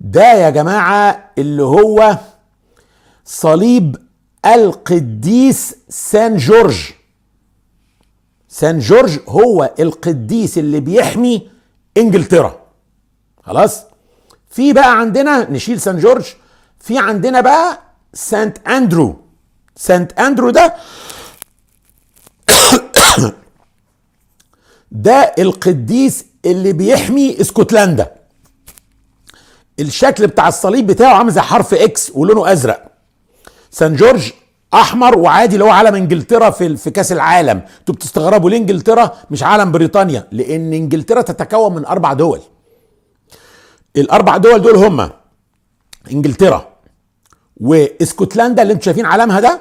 ده 0.00 0.32
يا 0.32 0.50
جماعة 0.50 1.30
اللي 1.38 1.62
هو 1.62 2.18
صليب 3.24 3.96
القديس 4.46 5.76
سان 5.88 6.36
جورج. 6.36 6.90
سان 8.48 8.78
جورج 8.78 9.18
هو 9.28 9.74
القديس 9.78 10.58
اللي 10.58 10.80
بيحمي 10.80 11.50
إنجلترا. 11.96 12.60
خلاص؟ 13.42 13.82
في 14.50 14.72
بقى 14.72 14.98
عندنا 14.98 15.50
نشيل 15.50 15.80
سان 15.80 15.98
جورج. 15.98 16.24
في 16.80 16.98
عندنا 16.98 17.40
بقى 17.40 17.78
سانت 18.14 18.68
أندرو. 18.68 19.16
سانت 19.76 20.12
أندرو 20.12 20.50
ده 20.50 20.74
ده 24.90 25.34
القديس 25.38 26.24
اللي 26.44 26.72
بيحمي 26.72 27.40
اسكتلندا. 27.40 28.13
الشكل 29.80 30.26
بتاع 30.26 30.48
الصليب 30.48 30.86
بتاعه 30.86 31.14
عامل 31.14 31.32
زي 31.32 31.40
حرف 31.40 31.74
إكس 31.74 32.12
ولونه 32.14 32.52
أزرق. 32.52 32.84
سان 33.70 33.96
جورج 33.96 34.32
أحمر 34.74 35.18
وعادي 35.18 35.54
اللي 35.54 35.64
هو 35.64 35.70
علم 35.70 35.94
إنجلترا 35.94 36.50
في 36.50 36.76
في 36.76 36.90
كأس 36.90 37.12
العالم. 37.12 37.62
أنتوا 37.80 37.94
بتستغربوا 37.94 38.50
ليه 38.50 38.56
إنجلترا 38.56 39.16
مش 39.30 39.42
علم 39.42 39.72
بريطانيا؟ 39.72 40.28
لأن 40.32 40.72
إنجلترا 40.72 41.22
تتكون 41.22 41.74
من 41.74 41.86
أربع 41.86 42.12
دول. 42.12 42.40
الأربع 43.96 44.36
دول 44.36 44.62
دول 44.62 44.76
هما 44.76 45.10
إنجلترا 46.12 46.68
وإسكتلندا 47.60 48.62
اللي 48.62 48.72
أنتوا 48.72 48.84
شايفين 48.84 49.06
علمها 49.06 49.40
ده 49.40 49.60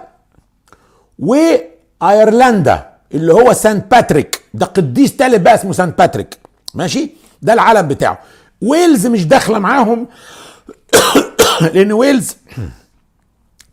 وأيرلندا 1.19 2.89
اللي 3.13 3.33
هو 3.33 3.53
سانت 3.53 3.91
باتريك. 3.91 4.41
ده 4.53 4.65
قديس 4.65 5.15
تالت 5.15 5.41
بقى 5.41 5.55
اسمه 5.55 5.73
سانت 5.73 5.97
باتريك. 5.97 6.37
ماشي؟ 6.73 7.11
ده 7.41 7.53
العلم 7.53 7.87
بتاعه. 7.87 8.19
ويلز 8.63 9.07
مش 9.07 9.25
داخلة 9.25 9.59
معاهم. 9.59 10.07
لأن 11.73 11.91
ويلز 11.91 12.37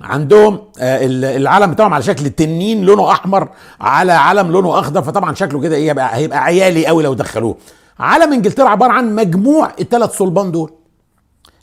عندهم 0.01 0.59
آه، 0.79 0.99
العلم 1.37 1.71
بتاعهم 1.71 1.95
على 1.95 2.03
شكل 2.03 2.31
تنين 2.31 2.85
لونه 2.85 3.13
أحمر 3.13 3.49
على 3.81 4.13
علم 4.13 4.53
لونه 4.53 4.79
أخضر 4.79 5.03
فطبعا 5.03 5.35
شكله 5.35 5.61
كده 5.61 5.77
إيه 5.77 5.91
هيبقى 5.91 6.17
هيبقى 6.17 6.45
عيالي 6.45 6.87
قوي 6.87 7.03
لو 7.03 7.15
دخلوه. 7.15 7.57
علم 8.01 8.33
إنجلترا 8.33 8.69
عبارة 8.69 8.93
عن 8.93 9.15
مجموع 9.15 9.73
الثلاث 9.81 10.17
صلبان 10.17 10.53
دول. 10.53 10.73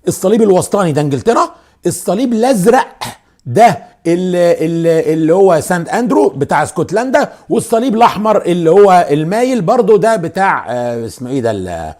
الصليب 0.07 0.41
الوسطاني 0.41 0.91
ده 0.91 1.01
إنجلترا 1.01 1.55
الصليب 1.85 2.33
الأزرق 2.33 3.03
ده 3.45 3.83
اللي, 4.07 5.13
اللي 5.13 5.33
هو 5.33 5.59
سانت 5.61 5.89
أندرو 5.89 6.29
بتاع 6.29 6.63
اسكتلندا 6.63 7.33
والصليب 7.49 7.95
الأحمر 7.95 8.41
اللي 8.41 8.69
هو 8.69 9.07
المايل 9.11 9.61
برضو 9.61 9.97
ده 9.97 10.15
بتاع 10.15 10.65
آه 10.69 11.05
اسمه 11.05 11.29
إيه 11.29 11.41
ده 11.41 11.97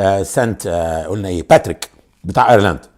آه 0.00 0.22
سانت 0.22 0.66
آه 0.66 1.06
قلنا 1.06 1.28
إيه 1.28 1.42
باتريك 1.48 1.90
بتاع 2.24 2.50
أيرلندا. 2.52 2.88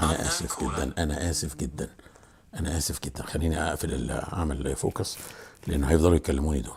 أنا 0.00 0.22
آسف 0.22 0.60
جدا 0.64 0.92
أنا 0.98 1.30
آسف 1.30 1.56
جدا 1.56 1.90
أنا 2.54 2.76
آسف 2.78 3.00
جدا. 3.04 3.22
خليني 3.22 3.62
أقفل 3.68 4.10
اعمل 4.10 4.76
focus 4.76 5.18
لأن 5.66 5.84
هيفضلوا 5.84 6.16
يكلموني 6.16 6.60
دول. 6.60 6.74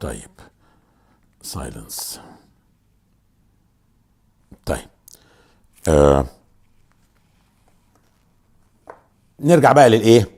طيب. 0.00 0.30
سايلنس 1.42 2.20
طيب. 4.66 4.88
آه 5.88 6.26
نرجع 9.40 9.72
بقى 9.72 9.88
للإيه؟ 9.88 10.28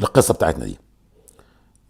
للقصة 0.00 0.34
بتاعتنا 0.34 0.64
دي. 0.64 0.78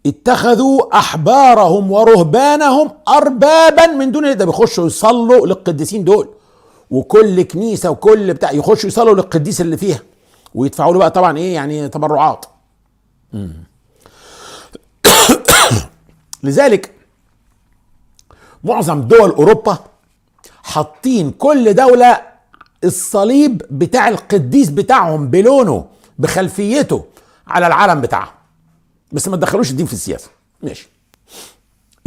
اتخذوا 0.05 0.97
أحبارهم 0.97 1.91
ورهبانهم 1.91 2.91
اربابا 3.07 3.87
من 3.87 4.11
دون 4.11 4.37
ده 4.37 4.45
بيخشوا 4.45 4.87
يصلوا 4.87 5.47
للقديسين 5.47 6.03
دول 6.03 6.29
وكل 6.91 7.41
كنيسة 7.41 7.89
وكل 7.89 8.33
بتاع 8.33 8.51
يخشوا 8.51 8.87
يصلوا 8.87 9.15
للقديس 9.15 9.61
اللي 9.61 9.77
فيها 9.77 9.99
ويدفعوا 10.55 10.93
له 10.93 10.99
بقى 10.99 11.11
طبعا 11.11 11.37
إيه 11.37 11.55
يعني 11.55 11.89
تبرعات. 11.89 12.45
لذلك 16.43 16.91
معظم 18.63 19.01
دول 19.01 19.29
أوروبا 19.29 19.77
حاطين 20.63 21.31
كل 21.31 21.73
دولة 21.73 22.21
الصليب 22.83 23.61
بتاع 23.71 24.07
القديس 24.07 24.69
بتاعهم 24.69 25.27
بلونه 25.29 25.85
بخلفيته 26.19 27.05
على 27.47 27.67
العلم 27.67 28.01
بتاعهم. 28.01 28.34
بس 29.11 29.27
ما 29.27 29.37
تدخلوش 29.37 29.71
الدين 29.71 29.85
في 29.85 29.93
السياسة. 29.93 30.29
ماشي. 30.61 30.89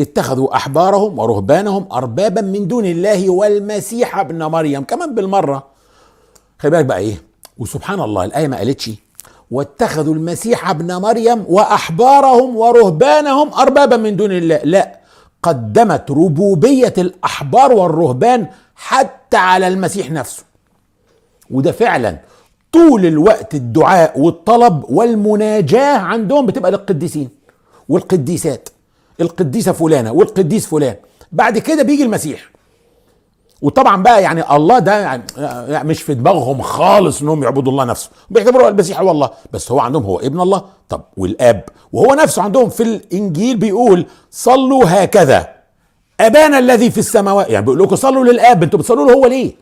اتخذوا 0.01 0.57
أحبارهم 0.57 1.19
ورهبانهم 1.19 1.89
اربابا 1.93 2.41
من 2.41 2.69
دون 2.69 2.85
الله 2.85 3.31
والمسيح 3.31 4.19
ابن 4.19 4.43
مريم. 4.45 4.85
كمان 4.85 5.15
بالمرة. 5.15 5.67
خلي 6.59 6.71
بالك 6.71 6.85
بقى 6.85 6.99
إيه؟ 6.99 7.23
وسبحان 7.59 8.01
الله 8.01 8.25
الآية 8.25 8.49
ما 8.49 8.57
قالتش 8.57 8.91
واتخذوا 9.51 10.15
المسيح 10.15 10.71
ابن 10.71 10.97
مريم 10.97 11.45
وأحبارهم 11.49 12.57
ورهبانهم 12.57 13.55
اربابا 13.55 13.97
من 13.97 14.17
دون 14.17 14.33
الله. 14.33 14.61
لا 14.65 14.99
قدمت 15.43 16.11
ربوبية 16.11 16.95
الأحبار 16.99 17.73
والرهبان 17.73 18.47
حتى 18.77 19.37
على 19.37 19.69
المسيح 19.69 20.11
نفسه. 20.11 20.45
وده 21.51 21.73
فعلا 21.73 22.19
طول 22.73 23.07
الوقت 23.07 23.55
الدعاء 23.55 24.21
والطلب 24.21 24.85
والمناجاة 24.89 25.99
عندهم 25.99 26.47
بتبقى 26.47 26.71
للقديسين 26.71 27.29
والقديسات. 27.89 28.69
القديسة 29.21 29.73
فلانة 29.73 30.13
والقديس 30.13 30.67
فلان. 30.67 30.97
بعد 31.33 31.59
كده 31.59 31.83
بيجي 31.83 32.03
المسيح. 32.03 32.51
وطبعا 33.63 34.03
بقى 34.03 34.23
يعني 34.23 34.57
الله 34.57 34.79
ده 34.79 34.99
يعني 34.99 35.89
مش 35.89 36.03
في 36.03 36.15
دماغهم 36.15 36.63
خالص 36.63 37.23
إنهم 37.23 37.43
يعبدوا 37.43 37.73
الله 37.73 37.85
نفسه. 37.85 38.11
بيعتبروا 38.31 38.69
المسيح 38.69 39.01
هو 39.01 39.11
الله. 39.11 39.31
بس 39.53 39.73
هو 39.73 39.81
عندهم 39.81 40.03
هو 40.03 40.19
ابن 40.19 40.41
الله. 40.41 40.65
طب 40.89 41.03
والآب؟ 41.17 41.65
وهو 41.93 42.15
نفسه 42.15 42.43
عندهم 42.43 42.69
في 42.69 42.83
الإنجيل 42.83 43.57
بيقول 43.57 44.07
صلوا 44.31 44.85
هكذا. 44.87 45.49
أبانا 46.21 46.59
الذي 46.59 46.91
في 46.91 46.99
السماوات. 46.99 47.51
يعني 47.51 47.65
بيقول 47.65 47.83
لكم 47.83 47.97
صلوا 47.97 48.25
للآب. 48.25 48.63
أنتوا 48.63 48.79
بتصلوا 48.79 49.07
له 49.07 49.15
هو 49.15 49.27
ليه؟ 49.27 49.53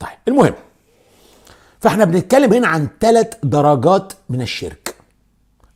طيب 0.00 0.10
المهم. 0.28 0.54
فاحنا 1.82 2.04
بنتكلم 2.04 2.52
هنا 2.52 2.68
عن 2.68 2.88
ثلاث 3.00 3.28
درجات 3.42 4.12
من 4.28 4.42
الشرك. 4.42 4.94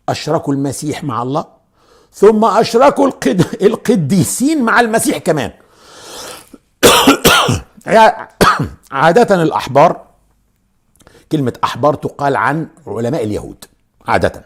أشركوا 0.08 0.54
المسيح 0.54 1.04
مع 1.04 1.22
الله 1.22 1.44
ثم 2.12 2.44
أشركوا 2.44 3.06
القد... 3.06 3.40
القديسين 3.62 4.62
مع 4.62 4.80
المسيح 4.80 5.18
كمان. 5.18 5.52
عادة 8.92 9.42
الأحبار 9.42 10.06
كلمة 11.32 11.52
أحبار 11.64 11.94
تقال 11.94 12.36
عن 12.36 12.68
علماء 12.86 13.24
اليهود 13.24 13.64
عادة. 14.06 14.44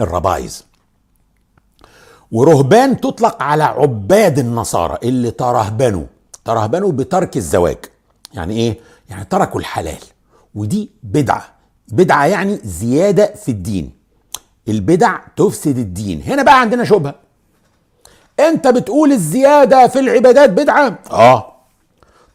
الربايز. 0.00 0.64
ورهبان 2.32 3.00
تطلق 3.00 3.42
على 3.42 3.64
عباد 3.64 4.38
النصارى 4.38 4.98
اللي 5.02 5.30
ترهبنوا 5.30 6.06
ترهبنوا 6.44 6.92
بترك 6.92 7.36
الزواج. 7.36 7.97
يعني 8.34 8.54
إيه؟ 8.56 8.78
يعني 9.10 9.24
تركوا 9.24 9.60
الحلال. 9.60 9.98
ودي 10.54 10.90
بدعة. 11.02 11.44
بدعة 11.88 12.26
يعني 12.26 12.58
زيادة 12.64 13.26
في 13.34 13.48
الدين. 13.50 13.90
البدع 14.68 15.18
تفسد 15.36 15.78
الدين. 15.78 16.22
هنا 16.26 16.42
بقى 16.42 16.60
عندنا 16.60 16.84
شبهة. 16.84 17.14
أنت 18.40 18.68
بتقول 18.68 19.12
الزيادة 19.12 19.86
في 19.86 19.98
العبادات 19.98 20.50
بدعة؟ 20.50 20.98
آه. 21.10 21.52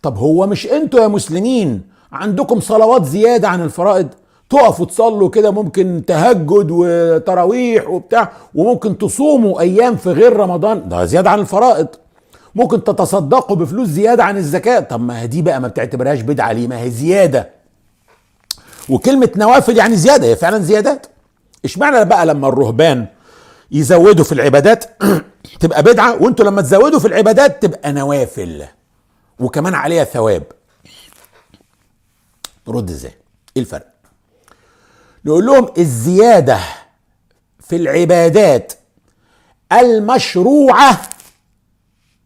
طب 0.02 0.18
هو 0.18 0.48
مش 0.48 0.68
أنتوا 0.68 1.00
يا 1.00 1.08
مسلمين 1.08 1.82
عندكم 2.12 2.60
صلوات 2.60 3.06
زيادة 3.06 3.48
عن 3.50 3.62
الفرائض؟ 3.62 4.08
تقفوا 4.50 4.86
تصلوا 4.86 5.30
كده 5.30 5.52
ممكن 5.52 6.04
تهجد 6.08 6.68
وتراويح 6.72 7.90
وبتاع 7.90 8.32
وممكن 8.56 8.98
تصوموا 8.98 9.60
أيام 9.60 9.96
في 9.96 10.10
غير 10.10 10.34
رمضان. 10.38 10.90
ده 10.90 11.06
زيادة 11.06 11.30
عن 11.30 11.40
الفرائض. 11.40 11.88
ممكن 12.56 12.84
تتصدقوا 12.84 13.56
بفلوس 13.56 13.88
زيادة 13.88 14.24
عن 14.24 14.38
الزكاة. 14.38 14.80
طب 14.80 15.02
ما 15.02 15.26
دي 15.26 15.42
بقى 15.42 15.62
ما 15.62 15.68
بتعتبرهاش 15.68 16.22
بدعة. 16.22 16.52
ليه؟ 16.52 16.68
ما 16.68 16.82
هي 16.82 16.90
زيادة. 16.92 17.50
وكلمة 18.90 19.30
نوافل 19.36 19.78
يعني 19.78 19.96
زيادة. 19.96 20.28
هي 20.28 20.36
فعلا 20.36 20.60
زيادات 20.60 21.08
اشمعنى 21.66 22.06
بقى 22.06 22.26
لما 22.26 22.48
الرهبان 22.48 23.08
يزودوا 23.72 24.26
في 24.26 24.32
العبادات 24.32 24.86
تبقى 25.60 25.84
بدعة 25.84 26.24
وانتوا 26.24 26.46
لما 26.46 26.62
تزودوا 26.62 27.00
في 27.00 27.08
العبادات 27.08 27.62
تبقى 27.62 27.92
نوافل 27.92 28.66
وكمان 29.40 29.74
عليها 29.74 30.04
ثواب. 30.04 30.44
رد 32.68 32.90
إزاي؟ 32.90 33.12
إيه 33.58 33.62
الفرق؟ 33.62 33.88
نقول 35.26 35.46
لهم 35.46 35.68
الزيادة 35.78 36.60
في 37.60 37.76
العبادات 37.76 38.74
المشروعة 39.72 41.02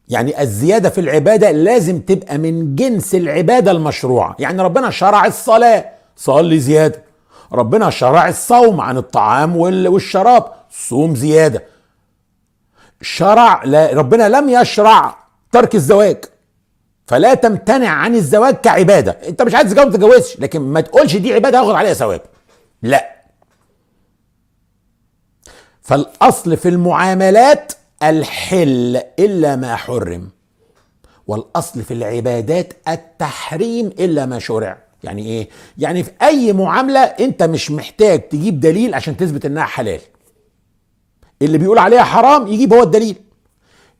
يعني 0.10 0.42
الزيادة 0.42 0.90
في 0.90 1.02
العبادة 1.02 1.52
لازم 1.52 2.00
تبقى 2.00 2.38
من 2.38 2.76
جنس 2.76 3.16
العبادة 3.16 3.72
المشروعة. 3.72 4.36
يعني 4.40 4.62
ربنا 4.62 4.90
شرع 4.90 5.26
الصلاة 5.26 5.86
صلي 6.16 6.60
زيادة. 6.60 7.04
ربنا 7.54 7.90
شرع 7.90 8.28
الصوم 8.30 8.82
عن 8.82 8.98
الطعام 8.98 9.58
والشراب 9.58 10.52
صوم 10.72 11.16
زيادة. 11.16 11.64
شرع 13.02 13.64
لا 13.64 13.94
ربنا 13.94 14.30
لم 14.30 14.50
يشرع 14.50 15.16
ترك 15.52 15.76
الزواج. 15.76 16.26
فلا 17.08 17.34
تمتنع 17.34 17.90
عن 17.90 18.16
الزواج 18.16 18.54
كعبادة. 18.56 19.18
انت 19.28 19.42
مش 19.42 19.56
عايز 19.56 19.70
تتجوز 19.74 19.94
تتجوزش 19.94 20.40
لكن 20.40 20.60
ما 20.62 20.82
تقولش 20.82 21.16
دي 21.16 21.34
عبادة 21.34 21.60
هاخد 21.60 21.76
عليها 21.76 21.94
ثواب. 21.94 22.22
لا. 22.82 23.10
فالأصل 25.82 26.58
في 26.58 26.70
المعاملات 26.70 27.74
الحل 28.04 29.02
إلا 29.20 29.56
ما 29.56 29.76
حرم. 29.76 30.30
والأصل 31.28 31.84
في 31.84 31.94
العبادات 31.94 32.74
التحريم 32.88 33.88
إلا 33.88 34.26
ما 34.26 34.40
شرع. 34.40 34.78
يعني 35.04 35.26
إيه؟ 35.26 35.50
يعني 35.78 36.04
في 36.04 36.12
أي 36.22 36.54
معاملة 36.54 37.00
أنت 37.00 37.44
مش 37.44 37.72
محتاج 37.72 38.30
تجيب 38.30 38.60
دليل 38.60 38.94
عشان 38.94 39.18
تثبت 39.18 39.46
إنها 39.46 39.64
حلال. 39.66 40.00
اللي 41.42 41.58
بيقول 41.58 41.78
عليها 41.78 42.04
حرام 42.04 42.48
يجيب 42.48 42.74
هو 42.74 42.84
الدليل. 42.84 43.16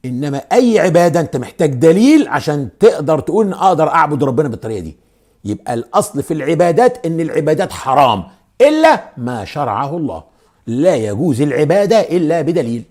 إنما 0.06 0.38
أي 0.38 0.80
عبادة 0.80 1.20
أنت 1.20 1.38
محتاج 1.38 1.74
دليل 1.74 2.28
عشان 2.28 2.70
تقدر 2.80 3.20
تقول 3.20 3.46
إن 3.46 3.54
أقدر 3.54 3.88
أعبد 3.88 4.24
ربنا 4.24 4.48
بالطريقة 4.50 4.80
دي. 4.80 4.98
يبقى 5.46 5.74
الأصل 5.74 6.24
في 6.24 6.34
العبادات 6.34 7.06
إن 7.06 7.20
العبادات 7.20 7.72
حرام 7.72 8.24
إلا 8.62 9.04
ما 9.18 9.46
شرعه 9.46 9.98
الله. 9.98 10.24
لا 10.68 10.96
يجوز 10.96 11.42
العبادة 11.42 12.00
إلا 12.00 12.42
بدليل. 12.42 12.84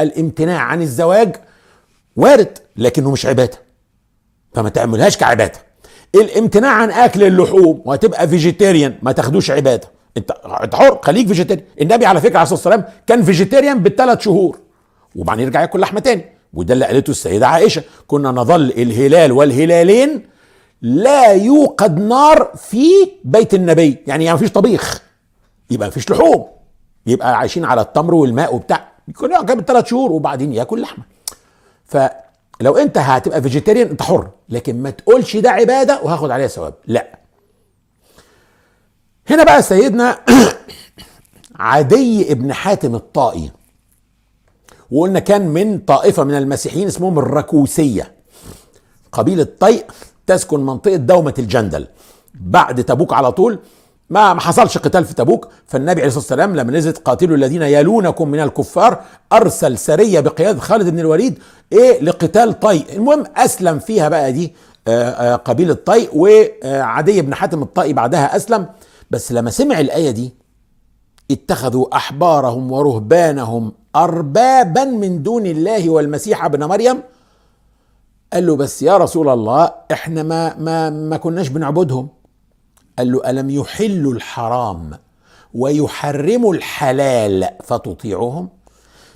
الامتناع 0.00 0.60
عن 0.60 0.82
الزواج 0.82 1.36
وارد 2.16 2.58
لكنه 2.76 3.10
مش 3.10 3.26
عبادة. 3.26 3.58
فما 4.54 4.68
تعملهاش 4.68 5.16
كعبادة. 5.16 5.58
الامتناع 6.14 6.72
عن 6.72 6.90
أكل 6.90 7.22
اللحوم 7.22 7.82
وهتبقى 7.84 8.28
vegetarian 8.28 8.94
ما 9.02 9.12
تاخدوش 9.12 9.50
عبادة. 9.50 9.88
انت 10.16 10.32
حر 10.74 10.98
خليك 11.02 11.26
vegetarian 11.26 11.66
النبي 11.80 12.06
على 12.06 12.20
فكرة 12.20 12.38
عليه 12.38 12.52
الصلاة 12.52 12.74
والسلام 12.74 12.94
كان 13.06 13.22
vegetarian 13.22 13.82
بالثلاث 13.82 14.20
شهور. 14.20 14.58
وبعدين 15.16 15.44
يرجع 15.44 15.60
ياكل 15.60 15.80
لحمة 15.80 16.00
تاني. 16.00 16.24
وده 16.52 16.74
اللي 16.74 16.84
قالته 16.84 17.10
السيدة 17.10 17.48
عائشة. 17.48 17.82
كنا 18.06 18.30
نظل 18.30 18.60
الهلال 18.70 19.32
والهلالين 19.32 20.22
لا 20.82 21.32
يوقد 21.32 21.98
نار 21.98 22.50
في 22.56 22.86
بيت 23.24 23.54
النبي. 23.54 23.98
يعني 24.06 24.24
يعني 24.24 24.36
مفيش 24.36 24.50
طبيخ. 24.50 25.02
يبقى 25.70 25.88
مفيش 25.88 26.10
لحوم. 26.10 26.46
يبقى 27.06 27.38
عايشين 27.38 27.64
على 27.64 27.80
التمر 27.80 28.14
والماء 28.14 28.54
وبتاع. 28.54 28.91
يكون 29.12 29.46
جاب 29.46 29.60
ثلاث 29.60 29.86
شهور 29.86 30.12
وبعدين 30.12 30.52
ياكل 30.52 30.80
لحمة. 30.80 31.04
فلو 31.84 32.76
انت 32.76 32.98
هتبقى 32.98 33.42
فيجيتيريان 33.42 33.88
انت 33.88 34.02
حر. 34.02 34.30
لكن 34.48 34.82
ما 34.82 34.90
تقولش 34.90 35.36
ده 35.36 35.50
عبادة 35.50 36.00
وهاخد 36.02 36.30
عليها 36.30 36.46
ثواب. 36.46 36.74
لا. 36.86 37.18
هنا 39.28 39.44
بقى 39.44 39.62
سيدنا 39.62 40.18
عدي 41.56 42.32
ابن 42.32 42.52
حاتم 42.52 42.94
الطائي. 42.94 43.50
وقلنا 44.90 45.18
كان 45.18 45.48
من 45.48 45.78
طائفة 45.78 46.24
من 46.24 46.34
المسيحيين 46.34 46.86
اسمهم 46.86 47.18
الركوسية. 47.18 48.12
قبيلة 49.12 49.46
طيء 49.60 49.84
تسكن 50.26 50.60
منطقة 50.60 50.96
دومة 50.96 51.34
الجندل. 51.38 51.86
بعد 52.34 52.84
تبوك 52.84 53.12
على 53.12 53.32
طول 53.32 53.58
ما 54.10 54.34
ما 54.34 54.40
حصلش 54.40 54.78
قتال 54.78 55.04
في 55.04 55.14
تبوك 55.14 55.48
فالنبي 55.66 56.00
عليه 56.00 56.06
الصلاة 56.06 56.20
والسلام 56.22 56.56
لما 56.56 56.72
نزلت 56.72 56.98
قاتلوا 56.98 57.36
الذين 57.36 57.62
يلونكم 57.62 58.28
من 58.28 58.40
الكفار 58.40 59.00
أرسل 59.32 59.78
سرية 59.78 60.20
بقيادة 60.20 60.60
خالد 60.60 60.88
بن 60.88 60.98
الوليد 60.98 61.38
إيه 61.72 62.00
لقتال 62.02 62.60
طي. 62.60 62.84
المهم 62.96 63.24
أسلم 63.36 63.78
فيها 63.78 64.08
بقى 64.08 64.32
دي 64.32 64.54
آآ 64.88 65.32
آآ 65.32 65.36
قبيلة 65.36 65.74
طي 65.74 66.08
وعدي 66.14 67.22
بن 67.22 67.34
حاتم 67.34 67.62
الطائي 67.62 67.92
بعدها 67.92 68.36
أسلم. 68.36 68.66
بس 69.10 69.32
لما 69.32 69.50
سمع 69.50 69.80
الآية 69.80 70.10
دي 70.10 70.32
اتخذوا 71.30 71.96
أحبارهم 71.96 72.72
ورهبانهم 72.72 73.72
اربابا 73.96 74.84
من 74.84 75.22
دون 75.22 75.46
الله 75.46 75.90
والمسيح 75.90 76.44
ابن 76.44 76.64
مريم. 76.64 77.02
قال 78.32 78.46
له 78.46 78.56
بس 78.56 78.82
يا 78.82 78.96
رسول 78.96 79.28
الله 79.28 79.72
إحنا 79.92 80.22
ما 80.22 80.56
ما 80.58 80.90
ما 80.90 81.16
كناش 81.16 81.48
بنعبدهم. 81.48 82.08
قال 82.98 83.12
له 83.12 83.30
ألم 83.30 83.50
يحلوا 83.50 84.12
الحرام 84.12 84.90
ويحرموا 85.54 86.54
الحلال 86.54 87.48
فتطيعهم 87.64 88.48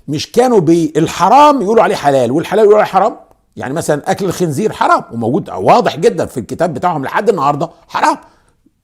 مش 0.09 0.33
كانوا 0.33 0.61
بالحرام 0.61 1.63
يقولوا 1.63 1.83
عليه 1.83 1.97
حلال 1.97 2.31
والحلال 2.31 2.63
يقولوا 2.65 2.79
عليه 2.81 2.91
حرام؟ 2.91 3.17
يعني 3.57 3.75
مثلا 3.75 4.11
أكل 4.11 4.25
الخنزير 4.25 4.73
حرام 4.73 5.05
وموجود 5.13 5.51
واضح 5.51 5.97
جدا 5.97 6.27
في 6.27 6.41
الكتاب 6.41 6.75
بتاعهم 6.75 7.05
لحد 7.05 7.29
النهارده 7.29 7.71
حرام 7.89 8.19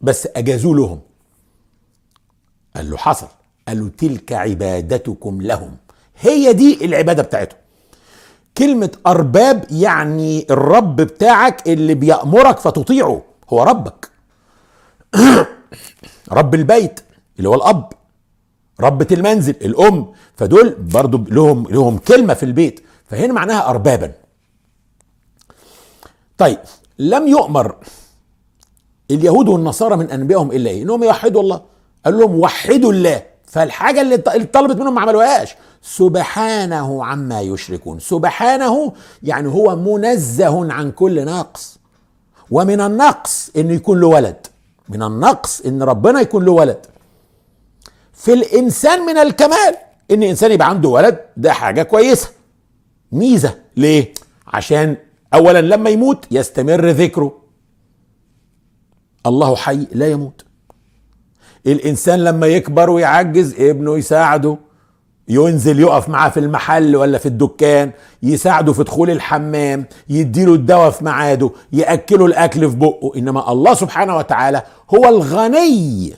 بس 0.01 0.29
أجازوا 0.37 0.75
لهم. 0.75 1.01
قال 2.77 2.91
له 2.91 2.97
حصل. 2.97 3.27
قال 3.69 3.81
له 3.81 3.91
تلك 3.99 4.33
عبادتكم 4.33 5.43
لهم. 5.43 5.77
هي 6.21 6.53
دي 6.53 6.85
العبادة 6.85 7.23
بتاعتهم. 7.23 7.59
كلمة 8.59 8.91
أرباب 9.07 9.65
يعني 9.71 10.47
الرب 10.51 10.97
بتاعك 10.97 11.69
اللي 11.69 11.95
بيأمرك 11.95 12.59
فتطيعه 12.59 13.23
هو 13.51 13.63
ربك. 13.63 14.12
رب 16.33 16.55
البيت 16.55 17.01
اللي 17.39 17.49
هو 17.49 17.55
الأب 17.55 17.93
ربة 18.81 19.07
المنزل 19.13 19.55
الأم 19.63 20.13
فدول 20.37 20.75
برضو 20.75 21.25
لهم 21.29 21.67
لهم 21.71 21.99
كلمة 21.99 22.35
في 22.35 22.43
البيت 22.43 22.81
فهنا 23.07 23.33
معناها 23.33 23.69
اربابا. 23.69 24.13
طيب 26.39 26.59
لم 26.99 27.29
يؤمر 27.29 27.77
اليهود 29.11 29.49
والنصارى 29.49 29.97
من 29.97 30.11
أنبيائهم 30.11 30.53
إلا 30.53 30.71
إيه؟ 30.71 30.83
إنهم 30.83 31.05
يوحدوا 31.05 31.43
الله. 31.43 31.63
قال 32.05 32.19
لهم 32.19 32.39
وحدوا 32.39 32.93
الله. 32.93 33.23
فالحاجة 33.47 34.01
اللي 34.01 34.17
طلبت 34.53 34.77
منهم 34.77 34.95
ما 34.95 35.01
عملوهاش. 35.01 35.55
سبحانه 35.83 37.05
عما 37.05 37.41
يشركون. 37.41 37.99
سبحانه 37.99 38.93
يعني 39.23 39.49
هو 39.49 39.77
منزه 39.77 40.73
عن 40.73 40.91
كل 40.91 41.25
نقص. 41.25 41.79
ومن 42.51 42.81
النقص 42.81 43.51
إنه 43.57 43.73
يكون 43.73 44.01
له 44.01 44.07
ولد. 44.07 44.47
من 44.89 45.03
النقص 45.03 45.61
إن 45.61 45.83
ربنا 45.83 46.21
يكون 46.21 46.45
له 46.45 46.53
ولد. 46.53 46.87
في 48.13 48.33
الإنسان 48.33 49.07
من 49.07 49.17
الكمال 49.19 49.75
إن 50.11 50.23
انسان 50.23 50.53
يبقى 50.53 50.69
عنده 50.69 50.89
ولد 50.89 51.21
ده 51.37 51.53
حاجة 51.53 51.83
كويسة. 51.83 52.31
ميزة. 53.13 53.59
ليه؟ 53.77 54.15
عشان 54.47 54.97
اولا 55.35 55.61
لما 55.61 55.91
يموت 55.91 56.27
يستمر 56.31 56.89
ذكره. 56.89 57.43
الله 59.27 59.57
حي 59.57 59.87
لا 59.93 60.09
يموت. 60.09 60.45
الإنسان 61.67 62.25
لما 62.25 62.47
يكبر 62.47 62.91
ويعجز 62.91 63.55
ابنه 63.61 63.99
يساعده. 63.99 64.59
ينزل 65.29 65.81
يقف 65.81 66.09
معاه 66.09 66.29
في 66.29 66.41
المحل 66.41 66.97
ولا 66.97 67.19
في 67.19 67.27
الدكان 67.27 67.91
يساعده 68.23 68.73
في 68.73 68.85
دخول 68.85 69.11
الحمام 69.11 69.87
يديله 70.09 70.55
الدواء 70.55 70.91
في 70.91 71.05
ميعاده 71.05 71.51
يأكله 71.73 72.27
الأكل 72.27 72.71
في 72.71 72.77
بقه. 72.77 73.13
إنما 73.17 73.53
الله 73.53 73.75
سبحانه 73.75 74.17
وتعالى 74.17 74.63
هو 74.95 75.09
الغني 75.09 76.15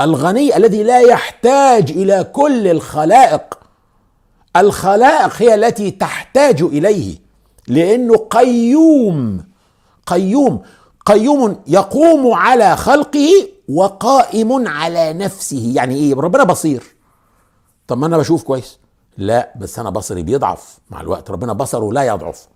الغني 0.00 0.56
الذي 0.56 0.82
لا 0.82 1.00
يحتاج 1.00 1.90
إلى 1.90 2.24
كل 2.32 2.66
الخلائق. 2.68 3.58
الخلائق 4.56 5.32
هي 5.36 5.54
التي 5.54 5.90
تحتاج 5.90 6.62
إليه 6.62 7.14
لأنه 7.68 8.16
قيوم 8.16 9.44
قيوم 10.06 10.62
قيوم 11.06 11.56
يقوم 11.66 12.32
على 12.32 12.76
خلقه 12.76 13.28
وقائم 13.68 14.68
على 14.68 15.12
نفسه. 15.12 15.72
يعني 15.74 15.94
إيه؟ 15.94 16.14
ربنا 16.14 16.44
بصير. 16.44 16.93
طب 17.88 17.98
ما 17.98 18.06
أنا 18.06 18.18
بشوف 18.18 18.42
كويس. 18.42 18.78
لا 19.16 19.52
بس 19.56 19.78
أنا 19.78 19.90
بصري 19.90 20.22
بيضعف 20.22 20.78
مع 20.90 21.00
الوقت. 21.00 21.30
ربنا 21.30 21.52
بصره 21.52 21.92
لا 21.92 22.02
يضعف. 22.02 22.48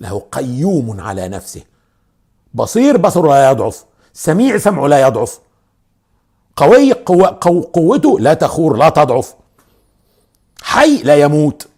له 0.00 0.22
قيوم 0.32 1.00
على 1.00 1.28
نفسه. 1.28 1.62
بصير 2.54 2.96
بصره 2.96 3.28
لا 3.28 3.50
يضعف. 3.50 3.84
سميع 4.12 4.58
سمعه 4.58 4.86
لا 4.86 5.00
يضعف. 5.06 5.40
قوي 6.56 6.92
قوة 6.92 7.38
قوته 7.72 8.20
لا 8.20 8.34
تخور 8.34 8.76
لا 8.76 8.88
تضعف. 8.88 9.34
حي 10.62 10.96
لا 10.96 11.16
يموت. 11.16 11.68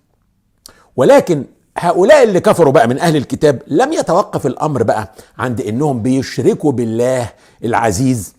ولكن 0.96 1.44
هؤلاء 1.78 2.22
اللي 2.22 2.40
كفروا 2.40 2.72
بقى 2.72 2.88
من 2.88 2.98
أهل 2.98 3.16
الكتاب 3.16 3.62
لم 3.66 3.92
يتوقف 3.92 4.46
الأمر 4.46 4.82
بقى 4.82 5.12
عند 5.38 5.60
إنهم 5.60 6.02
بيشركوا 6.02 6.72
بالله 6.72 7.32
العزيز. 7.64 8.34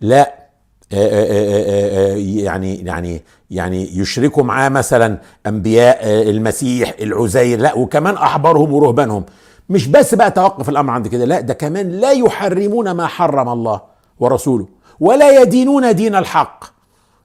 لا 0.00 0.43
يعني 0.90 2.74
يعني 2.84 3.22
يعني 3.50 3.98
يشركوا 3.98 4.42
معاه 4.42 4.68
مثلا 4.68 5.18
أنبياء 5.46 5.98
المسيح 6.30 6.94
العزير 7.00 7.60
لا 7.60 7.74
وكمان 7.74 8.14
أحبارهم 8.14 8.72
ورهبانهم. 8.72 9.24
مش 9.70 9.86
بس 9.86 10.14
بقى 10.14 10.30
توقف 10.30 10.68
الأمر 10.68 10.92
عند 10.92 11.08
كده 11.08 11.24
لا 11.24 11.40
ده 11.40 11.54
كمان 11.54 11.90
لا 11.90 12.10
يحرمون 12.12 12.90
ما 12.90 13.06
حرم 13.06 13.48
الله 13.48 13.80
ورسوله 14.20 14.66
ولا 15.00 15.40
يدينون 15.42 15.94
دين 15.94 16.14
الحق. 16.14 16.64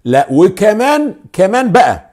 لا 0.06 0.28
وكمان 0.32 1.14
كمان 1.34 1.72
بقى 1.72 2.10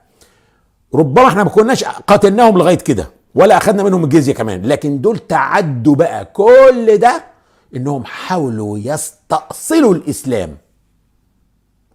ربما 0.95 1.29
إحنا 1.29 1.45
ما 1.45 1.51
كناش 1.51 1.85
قاتلناهم 1.85 2.59
لغاية 2.59 2.75
كده 2.79 3.09
ولا 3.35 3.57
أخذنا 3.57 3.83
منهم 3.83 4.05
الجزية 4.05 4.33
كمان 4.35 4.63
لكن 4.63 5.01
دول 5.01 5.19
تعدوا 5.19 5.95
بقى 5.97 6.25
كل 6.25 6.99
ده 6.99 7.25
إنهم 7.77 8.05
حاولوا 8.05 8.79
يستأصلوا 8.79 9.95
الإسلام. 9.95 10.57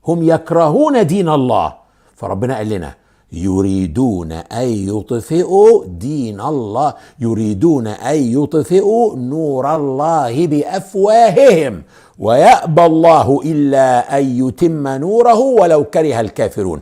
هم 0.08 0.24
يكرهون 0.24 1.08
دين 1.08 1.30
الله. 1.30 1.74
فربنا 2.16 2.58
قال 2.58 2.70
لنا 2.70 2.94
يريدون 3.34 4.32
أن 4.32 4.68
يطفئوا 4.68 5.86
دين 5.86 6.42
الله 6.42 6.94
يريدون 7.20 7.88
أن 7.88 8.16
يطفئوا 8.16 9.16
نور 9.16 9.76
الله 9.76 10.48
بأفواههم. 10.48 11.84
ويأبى 12.20 12.86
الله 12.86 13.42
إلا 13.46 14.18
أن 14.18 14.48
يتم 14.48 14.88
نوره 14.88 15.40
ولو 15.40 15.84
كره 15.84 16.20
الكافرون. 16.20 16.82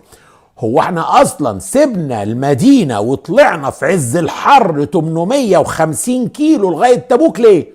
هو 0.59 0.79
إحنا 0.79 1.21
أصلا 1.21 1.59
سيبنا 1.59 2.23
المدينة 2.23 2.99
وطلعنا 2.99 3.69
في 3.69 3.85
عز 3.85 4.15
الحر 4.15 4.85
850 4.85 6.27
كيلو 6.27 6.69
لغاية 6.69 6.95
تبوك 6.95 7.39
ليه؟ 7.39 7.67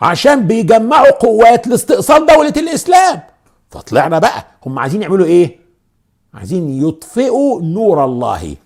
عشان 0.00 0.46
بيجمعوا 0.46 1.10
قوات 1.10 1.66
لاستئصال 1.66 2.26
دولة 2.26 2.52
الإسلام. 2.56 3.20
فطلعنا 3.70 4.18
بقى. 4.18 4.46
هم 4.66 4.78
عايزين 4.78 5.02
يعملوا 5.02 5.26
إيه؟ 5.26 5.58
عايزين 6.34 6.88
يطفئوا 6.88 7.62
نور 7.62 8.04
الله 8.04 8.56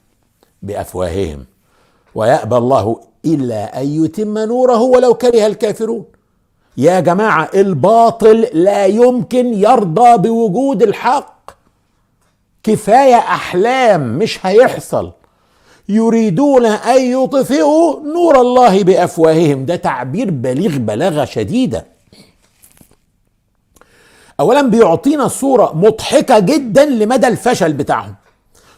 بأفواههم. 0.63 1.45
ويأبى 2.15 2.57
الله 2.57 3.01
إلا 3.25 3.83
أن 3.83 4.05
يتم 4.05 4.39
نوره 4.39 4.81
ولو 4.83 5.15
كره 5.15 5.47
الكافرون. 5.47 6.05
يا 6.77 7.01
جماعة 7.01 7.51
الباطل 7.55 8.41
لا 8.53 8.87
يمكن 8.87 9.55
يرضى 9.55 10.19
بوجود 10.19 10.83
الحق. 10.83 11.51
كفاية 12.63 13.17
أحلام 13.17 14.19
مش 14.19 14.47
هيحصل. 14.47 15.13
يريدون 15.89 16.67
أن 16.67 17.01
يطفئوا 17.01 18.01
نور 18.01 18.41
الله 18.41 18.85
بأفواههم. 18.85 19.67
ده 19.67 19.77
تعبير 19.77 20.31
بليغ 20.31 20.79
بلاغة 20.79 21.25
شديدة. 21.25 21.92
اولا 24.43 24.63
بيعطينا 24.63 25.29
صورة 25.29 25.73
مضحكة 25.75 26.39
جدا 26.39 26.85
لمدى 26.85 27.29
الفشل 27.29 27.73
بتاعهم. 27.73 28.15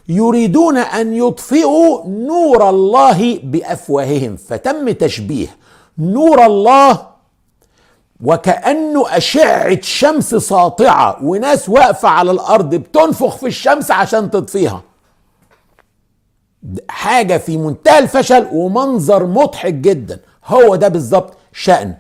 يريدون 0.09 0.77
أن 0.77 1.14
يطفئوا 1.16 2.07
نور 2.07 2.68
الله 2.68 3.40
بأفواههم. 3.42 4.37
فتم 4.37 4.90
تشبيه. 4.90 5.57
نور 5.98 6.46
الله 6.46 7.07
وكأنه 8.24 9.16
أشعة 9.16 9.81
شمس 9.81 10.35
ساطعة 10.35 11.18
وناس 11.22 11.68
واقفة 11.68 12.09
على 12.09 12.31
الأرض 12.31 12.74
بتنفخ 12.74 13.37
في 13.37 13.46
الشمس 13.46 13.90
عشان 13.90 14.31
تطفيها. 14.31 14.83
حاجة 16.88 17.37
في 17.37 17.57
منتهى 17.57 17.98
الفشل 17.98 18.46
ومنظر 18.53 19.27
مضحك 19.27 19.74
جدا. 19.74 20.20
هو 20.46 20.77
ده 20.77 20.88
بالظبط 20.88 21.35
شأن. 21.53 21.94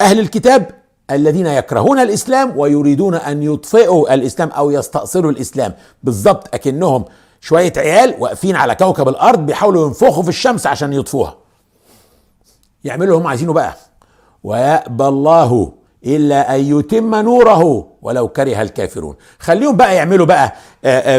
أهل 0.00 0.20
الكتاب 0.20 0.81
الذين 1.10 1.46
يكرهون 1.46 1.98
الإسلام 1.98 2.58
ويريدون 2.58 3.14
أن 3.14 3.42
يطفئوا 3.42 4.14
الإسلام 4.14 4.48
أو 4.48 4.70
يستأصلوا 4.70 5.30
الإسلام. 5.30 5.74
بالظبط 6.02 6.54
أكنهم 6.54 7.04
شوية 7.40 7.72
عيال 7.76 8.14
واقفين 8.18 8.56
على 8.56 8.74
كوكب 8.74 9.08
الأرض 9.08 9.46
بيحاولوا 9.46 9.86
ينفخوا 9.86 10.22
في 10.22 10.28
الشمس 10.28 10.66
عشان 10.66 10.92
يطفوها. 10.92 11.36
يعملوا 12.84 13.04
اللي 13.06 13.24
هم 13.24 13.26
عايزينه 13.26 13.52
بقى. 13.52 13.74
ويأبى 14.44 15.04
الله 15.04 15.72
إلا 16.06 16.54
أن 16.56 16.60
يتم 16.78 17.14
نوره 17.14 17.88
ولو 18.02 18.28
كره 18.28 18.62
الكافرون. 18.62 19.16
خليهم 19.38 19.76
بقى 19.76 19.96
يعملوا 19.96 20.26
بقى 20.26 20.52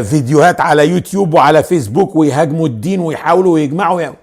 فيديوهات 0.03 0.61
على 0.61 0.87
يوتيوب 0.87 1.33
وعلى 1.33 1.63
فيسبوك 1.63 2.15
ويهاجموا 2.15 2.67
الدين 2.67 2.99
ويحاولوا 2.99 3.53
ويجمعوا 3.53 4.01
يعني. 4.01 4.15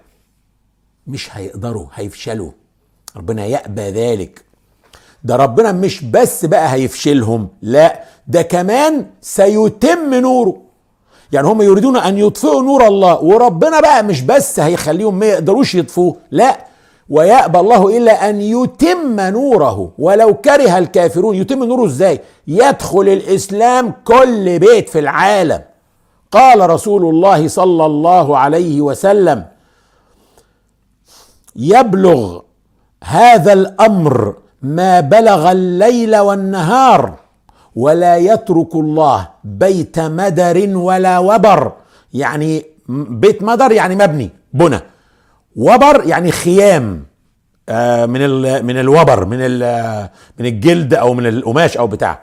مش 1.06 1.36
هيقدروا 1.36 1.86
هيفشلوا. 1.94 2.50
ربنا 3.16 3.46
يأبى 3.46 3.82
ذلك. 3.82 4.49
ده 5.24 5.36
ربنا 5.36 5.72
مش 5.72 6.04
بس 6.04 6.44
بقى 6.44 6.72
هيفشلهم 6.72 7.48
لا 7.62 8.00
ده 8.28 8.42
كمان 8.42 9.06
سيتم 9.20 10.14
نوره. 10.14 10.56
يعني 11.32 11.48
هم 11.48 11.62
يريدون 11.62 11.96
أن 11.96 12.18
يطفئوا 12.18 12.62
نور 12.62 12.86
الله 12.86 13.22
وربنا 13.22 13.80
بقى 13.80 14.04
مش 14.04 14.22
بس 14.22 14.60
هيخليهم 14.60 15.18
ما 15.18 15.26
يقدروش 15.26 15.74
يطفوه 15.74 16.16
لا 16.30 16.58
ويأبى 17.08 17.58
الله 17.58 17.96
إلا 17.98 18.30
أن 18.30 18.40
يتم 18.40 19.20
نوره. 19.20 19.92
ولو 19.98 20.34
كره 20.34 20.78
الكافرون 20.78 21.34
يتم 21.36 21.64
نوره 21.64 21.86
إزاي؟ 21.86 22.20
يدخل 22.46 23.00
الإسلام 23.08 23.92
كل 24.04 24.58
بيت 24.58 24.88
في 24.88 24.98
العالم. 24.98 25.62
قال 26.32 26.70
رسول 26.70 27.02
الله 27.14 27.48
صلى 27.48 27.86
الله 27.86 28.38
عليه 28.38 28.80
وسلم 28.80 29.44
يبلغ 31.56 32.40
هذا 33.04 33.52
الأمر 33.52 34.34
ما 34.62 35.00
بلغ 35.00 35.52
الليل 35.52 36.16
والنهار 36.16 37.14
ولا 37.76 38.16
يترك 38.16 38.74
الله 38.74 39.28
بيت 39.44 39.98
مدر 39.98 40.76
ولا 40.76 41.18
وبر. 41.18 41.72
يعني 42.14 42.64
بيت 42.88 43.42
مدر 43.42 43.72
يعني 43.72 43.94
مبني 43.96 44.30
بنى. 44.52 44.80
وبر 45.56 46.02
يعني 46.06 46.32
خيام 46.32 47.04
آه، 47.68 48.06
من 48.06 48.20
من 48.64 48.78
الوبر 48.78 49.24
من 49.24 49.38
من 50.38 50.46
الجلد 50.46 50.94
أو 50.94 51.14
من 51.14 51.26
القماش 51.26 51.76
أو 51.76 51.86
بتاع. 51.86 52.20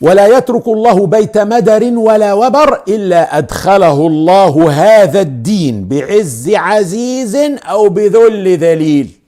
ولا 0.00 0.26
يترك 0.26 0.68
الله 0.68 1.06
بيت 1.06 1.38
مدر 1.38 1.84
ولا 1.84 2.32
وبر 2.32 2.82
إلا 2.88 3.38
أدخله 3.38 4.06
الله 4.06 4.70
هذا 4.70 5.20
الدين 5.20 5.88
بعز 5.88 6.50
عزيز 6.54 7.36
أو 7.68 7.88
بذل 7.88 8.56
ذليل. 8.56 9.21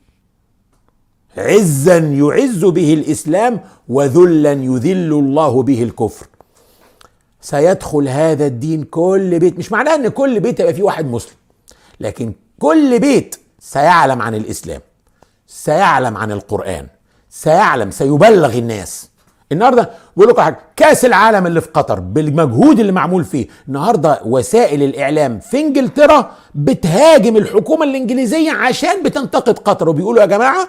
عزا 1.39 1.99
يعز 1.99 2.65
به 2.65 2.95
الإسلام 2.95 3.61
وذلا 3.89 4.53
يذل 4.53 5.13
الله 5.13 5.63
به 5.63 5.83
الكفر. 5.83 6.27
سيدخل 7.41 8.09
هذا 8.09 8.47
الدين 8.47 8.83
كل 8.85 9.39
بيت 9.39 9.59
مش 9.59 9.73
معناه 9.73 9.95
إن 9.95 10.09
كل 10.09 10.41
بيت 10.41 10.61
يبقى 10.61 10.75
فيه 10.75 10.83
واحد 10.83 11.07
مسلم 11.07 11.35
لكن 12.01 12.33
كل 12.59 12.99
بيت 12.99 13.37
سيعلم 13.61 14.23
عن 14.23 14.35
الإسلام 14.35 14.81
سيعلم 15.47 16.17
عن 16.17 16.33
القرآن 16.33 16.87
سيعلم 17.31 17.91
سيبلغ 17.91 18.59
الناس. 18.59 19.11
النهارده 19.53 19.91
بقول 20.17 20.29
لكم 20.29 20.43
حاجة 20.43 20.59
كأس 20.77 21.05
العالم 21.05 21.47
اللي 21.47 21.61
في 21.61 21.69
قطر 21.75 22.01
بالمجهود 22.01 22.81
اللي 22.81 22.93
معمول 22.93 23.25
فيه 23.25 23.47
النهارده 23.69 24.21
وسائل 24.25 24.83
الإعلام 24.83 25.39
في 25.41 25.61
إنجلترا 25.61 26.31
بتهاجم 26.55 27.37
الحكومة 27.37 27.85
الإنجليزية 27.85 28.53
عشان 28.53 29.03
بتنتقد 29.03 29.59
قطر 29.59 29.89
وبيقولوا 29.89 30.21
يا 30.21 30.27
جماعة 30.27 30.69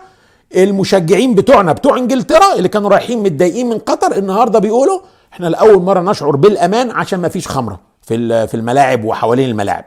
المشجعين 0.64 1.36
بتوعنا 1.36 1.74
بتوع 1.74 1.98
إنجلترا 1.98 2.54
اللي 2.56 2.70
كانوا 2.70 2.90
رايحين 2.90 3.24
متضايقين 3.24 3.70
من 3.70 3.80
قطر 3.80 4.18
النهارده 4.18 4.60
بيقولوا 4.60 5.00
إحنا 5.34 5.48
لأول 5.48 5.82
مرة 5.84 6.00
نشعر 6.12 6.36
بالأمان 6.36 6.92
عشان 6.92 7.20
ما 7.20 7.28
فيش 7.30 7.48
خمرة 7.48 7.80
في 8.02 8.48
في 8.48 8.54
الملاعب 8.54 9.04
وحوالين 9.06 9.50
الملاعب. 9.50 9.86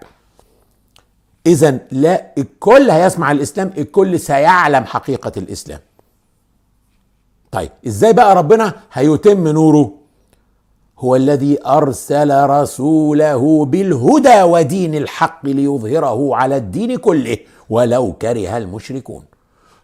اذا 1.46 1.78
لا 1.92 2.26
الكل 2.38 2.90
هيسمع 2.90 3.32
الإسلام 3.32 3.70
الكل 3.78 4.20
سيعلم 4.20 4.84
حقيقة 4.84 5.32
الإسلام. 5.36 5.80
طيب 7.52 7.70
إزاي 7.86 8.12
بقى 8.12 8.34
ربنا 8.34 8.72
هيتم 8.92 9.48
نوره؟ 9.48 9.92
هو 10.98 11.16
الذي 11.16 11.58
أرسل 11.66 12.44
رسوله 12.50 13.64
بالهدى 13.64 14.42
ودين 14.42 14.94
الحق 14.94 15.46
ليظهره 15.46 16.36
على 16.36 16.56
الدين 16.56 16.96
كله 16.96 17.38
ولو 17.70 18.12
كره 18.12 18.56
المشركون. 18.56 19.24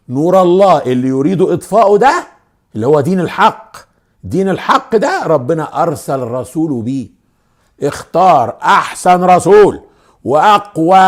نور 0.08 0.42
الله 0.42 0.82
اللي 0.82 1.08
يريد 1.08 1.42
اطفاؤه 1.42 1.98
ده 1.98 2.26
اللي 2.74 2.86
هو 2.86 3.00
دين 3.00 3.20
الحق. 3.20 3.76
دين 4.24 4.48
الحق 4.48 4.96
ده 4.96 5.22
ربنا 5.26 5.82
أرسل 5.82 6.20
رسوله 6.20 6.82
بيه 6.82 7.08
اختار 7.82 8.58
أحسن 8.62 9.24
رسول 9.24 9.80
وأقوى 10.24 10.98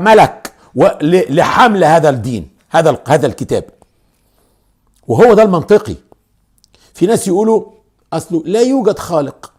ملك 0.00 0.52
لحمل 1.30 1.84
هذا 1.84 2.08
الدين 2.08 2.48
هذا 2.70 2.98
هذا 3.08 3.26
الكتاب. 3.26 3.64
وهو 5.08 5.34
ده 5.34 5.42
المنطقي. 5.42 5.96
في 6.94 7.06
ناس 7.06 7.28
يقولوا 7.28 7.64
اصله 8.12 8.42
لا 8.46 8.60
يوجد 8.60 8.98
خالق. 8.98 9.52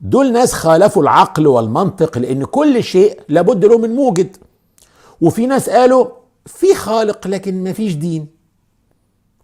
دول 0.00 0.32
ناس 0.32 0.52
خالفوا 0.52 1.02
العقل 1.02 1.46
والمنطق 1.46 2.18
لأن 2.18 2.44
كل 2.44 2.84
شيء 2.84 3.20
لابد 3.28 3.64
له 3.64 3.78
من 3.78 3.94
موجد. 3.94 4.36
وفي 5.20 5.46
ناس 5.46 5.70
قالوا 5.70 6.06
في 6.46 6.74
خالق 6.74 7.26
لكن 7.26 7.64
ما 7.64 7.72
فيش 7.72 7.94
دين. 7.94 8.26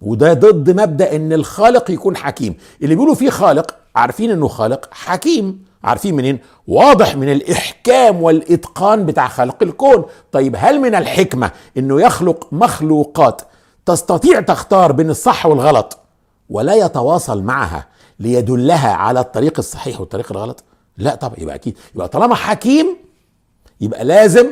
وده 0.01 0.33
ضد 0.33 0.81
مبدأ 0.81 1.17
إن 1.17 1.33
الخالق 1.33 1.91
يكون 1.91 2.17
حكيم. 2.17 2.57
اللي 2.83 2.95
بيقولوا 2.95 3.15
في 3.15 3.31
خالق 3.31 3.77
عارفين 3.97 4.31
إنه 4.31 4.49
خالق؟ 4.49 4.89
حكيم. 4.93 5.65
عارفين 5.85 6.15
منين؟ 6.17 6.39
واضح 6.67 7.17
من 7.17 7.33
الإحكام 7.33 8.23
والإتقان 8.23 9.07
بتاع 9.07 9.29
خلق 9.29 9.63
الكون. 9.63 10.05
طيب 10.33 10.55
هل 10.59 10.81
من 10.81 10.95
الحكمة 10.95 11.51
إنه 11.77 12.01
يخلق 12.01 12.49
مخلوقات 12.53 13.43
تستطيع 13.87 14.41
تختار 14.41 14.93
بين 14.93 15.11
الصح 15.11 15.47
والغلط 15.47 15.99
ولا 16.49 16.75
يتواصل 16.75 17.43
معها 17.43 17.89
ليدلها 18.21 18.93
على 18.93 19.21
الطريق 19.21 19.55
الصحيح 19.59 20.01
والطريق 20.01 20.33
الغلط؟ 20.33 20.65
لا 20.99 21.15
طبعا 21.15 21.35
يبقى 21.39 21.55
أكيد. 21.55 21.79
يبقى 21.95 22.09
طالما 22.09 22.35
حكيم 22.35 22.97
يبقى 23.81 24.05
لازم 24.05 24.47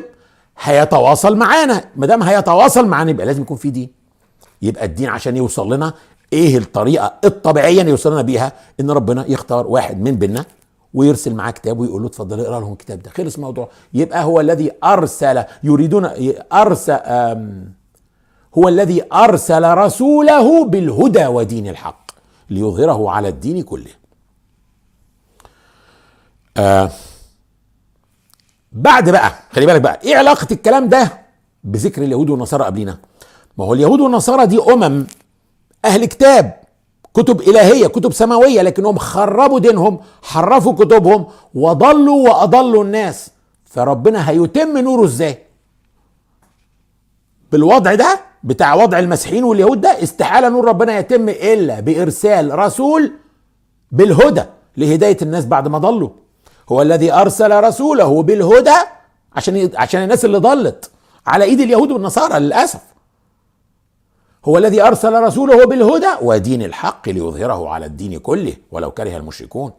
هيتواصل 0.63 1.37
معانا. 1.37 1.85
ما 1.97 2.07
دام 2.07 2.23
هيتواصل 2.23 2.87
معانا 2.87 3.11
يبقى 3.11 3.27
لازم 3.27 3.43
يكون 3.43 3.57
في 3.57 3.71
دين. 3.71 3.91
يبقى 4.63 4.85
الدين 4.85 5.09
عشان 5.09 5.37
يوصل 5.37 5.73
لنا 5.75 5.95
إيه 6.33 6.59
الطريقة 6.59 7.15
الطبيعية 7.25 7.81
اللي 7.81 7.91
يوصل 7.91 8.13
لنا 8.13 8.23
بيها 8.23 8.53
إن 8.81 8.91
ربنا 8.91 9.25
يختار 9.29 9.67
واحد 9.67 10.01
من 10.01 10.17
بيننا 10.17 10.45
ويرسل 10.95 11.35
معاه 11.35 11.51
كتاب 11.51 11.79
ويقول 11.79 12.03
له 12.03 12.09
اتفضل 12.09 12.41
اقرأ 12.41 12.61
لهم 12.61 12.73
الكتاب 12.73 13.03
ده. 13.03 13.11
خلص 13.11 13.35
الموضوع. 13.35 13.69
يبقى 13.95 14.25
هو 14.25 14.41
الذي 14.41 14.71
أرسل 14.85 15.45
يريدون 15.63 16.11
ارسل 16.53 16.99
هو 18.59 18.69
الذي 18.69 19.03
أرسل 19.13 19.75
رسوله 19.75 20.65
بالهدى 20.65 21.27
ودين 21.27 21.69
الحق 21.69 22.11
ليظهره 22.51 23.11
على 23.11 23.29
الدين 23.29 23.63
كله. 23.63 23.91
آه 26.57 26.91
بعد 28.73 29.11
بقى 29.11 29.33
خلي 29.53 29.67
بالك 29.67 29.81
بقى 29.81 30.01
إيه 30.05 30.17
علاقة 30.17 30.47
الكلام 30.53 30.89
ده 30.89 31.13
بذكر 31.65 32.03
اليهود 32.03 32.31
والنصارى 32.31 32.65
قبلنا 32.65 32.99
ما 33.59 33.65
هو 33.65 33.75
اليهود 33.75 34.01
والنصارى 34.01 34.47
دي 34.47 34.59
أمم 34.73 35.07
أهل 35.85 36.05
كتاب 36.05 36.61
كتب 37.15 37.41
إلهية 37.41 37.87
كتب 37.87 38.13
سماوية 38.13 38.63
لكنهم 38.63 38.99
خربوا 38.99 39.59
دينهم 39.59 39.99
حرفوا 40.23 40.73
كتبهم 40.73 41.27
وضلوا 41.55 42.29
وأضلوا 42.29 42.85
الناس. 42.85 43.31
فربنا 43.65 44.31
هيتم 44.31 44.79
نوره 44.79 45.05
إزاي؟ 45.05 45.39
بالوضع 47.53 47.95
ده 47.95 48.21
بتاع 48.45 48.75
وضع 48.75 48.99
المسيحيين 48.99 49.45
واليهود 49.45 49.81
ده 49.81 50.03
استحالة 50.03 50.49
نور 50.49 50.65
ربنا 50.65 50.99
يتم 50.99 51.29
إلا 51.29 51.81
بإرسال 51.81 52.59
رسول 52.59 53.13
بالهدى 53.93 54.43
لهداية 54.77 55.17
الناس 55.23 55.47
بعد 55.47 55.69
ما 55.69 55.79
ضلوا. 55.79 56.11
هو 56.73 56.83
الذي 56.83 57.13
أرسل 57.13 57.65
رسوله 57.65 58.23
بالهدى 58.23 58.77
عشان 59.37 59.71
عشان 59.75 60.03
الناس 60.03 60.25
اللي 60.25 60.39
ضلت 60.39 60.91
على 61.27 61.45
إيد 61.45 61.61
اليهود 61.61 61.91
والنصارى 61.91 62.39
للأسف. 62.41 62.81
هو 64.45 64.59
الذي 64.59 64.83
أرسل 64.83 65.13
رسوله 65.13 65.67
بالهدى 65.67 66.09
ودين 66.23 66.63
الحق 66.63 67.09
ليظهره 67.09 67.69
على 67.69 67.87
الدين 67.87 68.19
كله 68.19 68.57
ولو 68.71 68.91
كره 68.91 69.17
المشركون. 69.17 69.73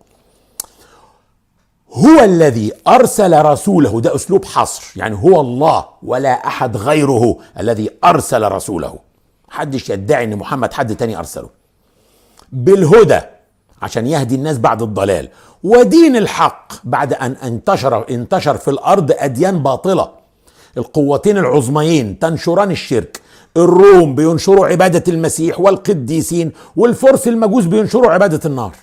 هو 1.93 2.19
الذي 2.23 2.71
أرسل 2.87 3.45
رسوله 3.45 4.01
ده 4.01 4.15
أسلوب 4.15 4.45
حصر 4.45 4.83
يعني 4.95 5.15
هو 5.15 5.41
الله 5.41 5.85
ولا 6.03 6.47
أحد 6.47 6.77
غيره 6.77 7.37
الذي 7.59 7.89
أرسل 8.03 8.51
رسوله. 8.51 8.99
حدش 9.49 9.89
يدعي 9.89 10.23
إن 10.23 10.35
محمد 10.35 10.73
حد 10.73 10.95
تاني 10.95 11.17
أرسله. 11.17 11.49
بالهدى 12.51 13.19
عشان 13.81 14.07
يهدي 14.07 14.35
الناس 14.35 14.57
بعد 14.57 14.81
الضلال. 14.81 15.29
ودين 15.63 16.15
الحق 16.15 16.73
بعد 16.83 17.13
أن 17.13 17.31
انتشر 17.31 18.05
انتشر 18.09 18.57
في 18.57 18.67
الأرض 18.67 19.11
أديان 19.17 19.63
باطلة. 19.63 20.11
القوتين 20.77 21.37
العظميين 21.37 22.19
تنشران 22.19 22.71
الشرك. 22.71 23.21
الروم 23.57 24.15
بينشروا 24.15 24.67
عبادة 24.67 25.03
المسيح 25.13 25.59
والقديسين 25.59 26.51
والفرس 26.75 27.27
المجوس 27.27 27.65
بينشروا 27.65 28.11
عبادة 28.11 28.39
النار. 28.45 28.75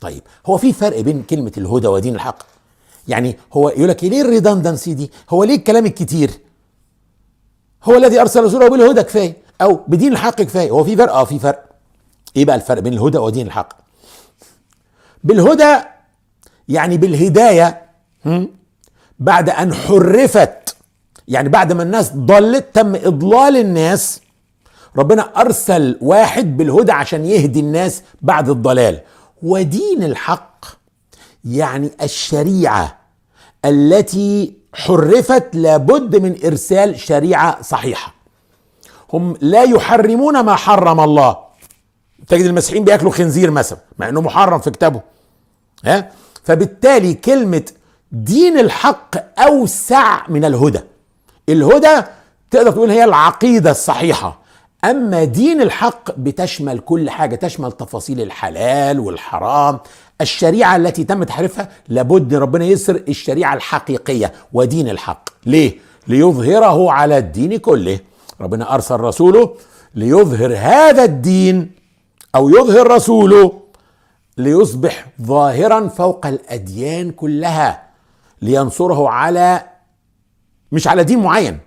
طيب 0.00 0.22
هو 0.46 0.56
في 0.56 0.72
فرق 0.72 1.00
بين 1.00 1.22
كلمة 1.22 1.52
الهدى 1.58 1.86
ودين 1.86 2.14
الحق؟ 2.14 2.38
يعني 3.08 3.38
هو 3.52 3.68
يقول 3.68 3.88
لك 3.88 4.04
ليه 4.04 4.22
الريدندنسي 4.22 4.94
دي؟ 4.94 5.10
هو 5.30 5.44
ليه 5.44 5.56
الكلام 5.56 5.86
الكتير؟ 5.86 6.30
هو 7.84 7.94
الذي 7.94 8.20
أرسل 8.20 8.44
رسوله 8.44 8.68
بالهدى 8.68 9.02
كفاية؟ 9.02 9.36
أو 9.62 9.80
بدين 9.88 10.12
الحق 10.12 10.42
كفاية؟ 10.42 10.70
هو 10.70 10.84
في 10.84 10.96
فرق؟ 10.96 11.12
آه 11.12 11.24
في 11.24 11.38
فرق. 11.38 11.64
إيه 12.36 12.44
بقى 12.44 12.56
الفرق 12.56 12.82
بين 12.82 12.92
الهدى 12.92 13.18
ودين 13.18 13.46
الحق؟ 13.46 13.68
بالهدى 15.24 15.76
يعني 16.68 16.96
بالهداية 16.96 17.82
بعد 19.18 19.50
أن 19.50 19.74
حرفت 19.74 20.76
يعني 21.28 21.48
بعد 21.48 21.72
ما 21.72 21.82
الناس 21.82 22.12
ضلت 22.12 22.66
تم 22.74 22.94
إضلال 22.94 23.56
الناس. 23.56 24.20
ربنا 24.96 25.22
أرسل 25.22 25.98
واحد 26.00 26.56
بالهدى 26.56 26.92
عشان 26.92 27.26
يهدي 27.26 27.60
الناس 27.60 28.02
بعد 28.22 28.48
الضلال. 28.48 29.00
ودين 29.42 30.02
الحق 30.02 30.64
يعني 31.44 31.90
الشريعة 32.02 32.98
التي 33.64 34.56
حرفت 34.74 35.56
لابد 35.56 36.16
من 36.16 36.36
إرسال 36.44 37.00
شريعة 37.00 37.62
صحيحة. 37.62 38.14
هم 39.12 39.36
لا 39.40 39.62
يحرمون 39.62 40.40
ما 40.40 40.56
حرم 40.56 41.00
الله. 41.00 41.36
تجد 42.28 42.44
المسيحيين 42.44 42.84
بياكلوا 42.84 43.12
خنزير 43.12 43.50
مثلا 43.50 43.78
مع 43.98 44.08
إنه 44.08 44.20
محرم 44.20 44.58
في 44.58 44.70
كتابه. 44.70 45.11
ها؟ 45.84 46.10
فبالتالي 46.44 47.14
كلمة 47.14 47.62
دين 48.12 48.58
الحق 48.58 49.40
أوسع 49.40 50.28
من 50.28 50.44
الهدى. 50.44 50.80
الهدى 51.48 52.02
تقدر 52.50 52.70
تقول 52.70 52.90
هي 52.90 53.04
العقيدة 53.04 53.70
الصحيحة. 53.70 54.42
أما 54.84 55.24
دين 55.24 55.62
الحق 55.62 56.10
بتشمل 56.18 56.78
كل 56.78 57.10
حاجة 57.10 57.34
تشمل 57.34 57.72
تفاصيل 57.72 58.20
الحلال 58.20 59.00
والحرام. 59.00 59.78
الشريعة 60.20 60.76
التي 60.76 61.04
تم 61.04 61.22
تحريفها 61.22 61.68
لابد 61.88 62.34
ربنا 62.34 62.64
يسر 62.64 63.02
الشريعة 63.08 63.54
الحقيقية 63.54 64.32
ودين 64.52 64.88
الحق. 64.88 65.28
ليه؟ 65.46 65.78
ليظهره 66.08 66.92
على 66.92 67.18
الدين 67.18 67.56
كله. 67.56 67.98
ربنا 68.40 68.74
أرسل 68.74 69.00
رسوله 69.00 69.54
ليظهر 69.94 70.54
هذا 70.56 71.04
الدين 71.04 71.70
أو 72.34 72.48
يظهر 72.48 72.90
رسوله 72.90 73.61
ليصبح 74.38 75.06
ظاهرا 75.22 75.88
فوق 75.88 76.26
الأديان 76.26 77.10
كلها 77.10 77.82
لينصره 78.42 79.08
على 79.08 79.62
مش 80.72 80.88
على 80.88 81.04
دين 81.04 81.18
معين 81.18 81.58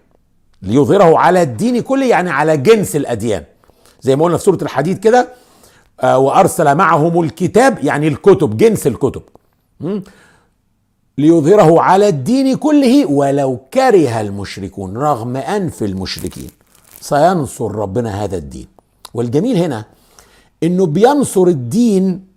ليظهره 0.61 1.19
على 1.19 1.41
الدين 1.41 1.81
كله 1.81 2.05
يعني 2.05 2.29
على 2.29 2.57
جنس 2.57 2.95
الأديان. 2.95 3.43
زي 4.01 4.15
ما 4.15 4.23
قلنا 4.25 4.37
في 4.37 4.43
سورة 4.43 4.57
الحديد 4.61 4.99
كده 4.99 5.27
آه، 6.01 6.17
وأرسل 6.17 6.75
معهم 6.75 7.23
الكتاب 7.23 7.83
يعني 7.83 8.07
الكتب 8.07 8.57
جنس 8.57 8.87
الكتب. 8.87 9.21
ليظهره 11.17 11.81
على 11.81 12.07
الدين 12.07 12.55
كله 12.57 13.05
ولو 13.05 13.57
كره 13.73 14.21
المشركون 14.21 14.97
رغم 14.97 15.37
أنف 15.37 15.83
المشركين. 15.83 16.49
سينصر 17.01 17.71
ربنا 17.75 18.23
هذا 18.23 18.37
الدين. 18.37 18.67
والجميل 19.13 19.57
هنا 19.57 19.85
إنه 20.63 20.85
بينصر 20.85 21.43
الدين 21.47 22.34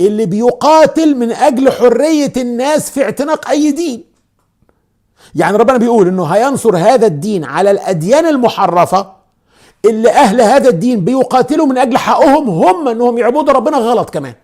اللي 0.00 0.26
بيقاتل 0.26 1.16
من 1.16 1.32
أجل 1.32 1.70
حرية 1.72 2.32
الناس 2.36 2.90
في 2.90 3.02
اعتناق 3.04 3.48
أي 3.48 3.70
دين. 3.70 4.04
يعني 5.34 5.56
ربنا 5.56 5.76
بيقول 5.76 6.08
إنه 6.08 6.24
هينصر 6.24 6.76
هذا 6.76 7.06
الدين 7.06 7.44
على 7.44 7.70
الأديان 7.70 8.26
المحرفة 8.26 9.12
اللي 9.84 10.10
أهل 10.10 10.40
هذا 10.40 10.68
الدين 10.68 11.04
بيقاتلوا 11.04 11.66
من 11.66 11.78
أجل 11.78 11.96
حقهم 11.98 12.48
هم 12.50 12.88
إنهم 12.88 13.18
يعبدوا 13.18 13.52
ربنا 13.54 13.76
غلط 13.76 14.10
كمان. 14.10 14.34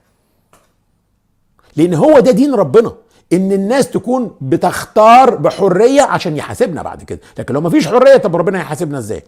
لأن 1.77 1.95
هو 1.95 2.21
ده 2.21 2.31
دين 2.31 2.55
ربنا 2.55 2.93
إن 3.33 3.53
الناس 3.53 3.91
تكون 3.91 4.31
بتختار 4.41 5.35
بحرية 5.35 6.03
عشان 6.03 6.37
يحاسبنا 6.37 6.83
بعد 6.83 7.03
كده. 7.03 7.21
لكن 7.39 7.55
لو 7.55 7.61
ما 7.61 7.71
فيش 7.71 7.89
حرية 7.89 8.17
طب 8.17 8.37
ربنا 8.37 8.59
يحاسبنا 8.61 8.99
إزاي؟ 8.99 9.25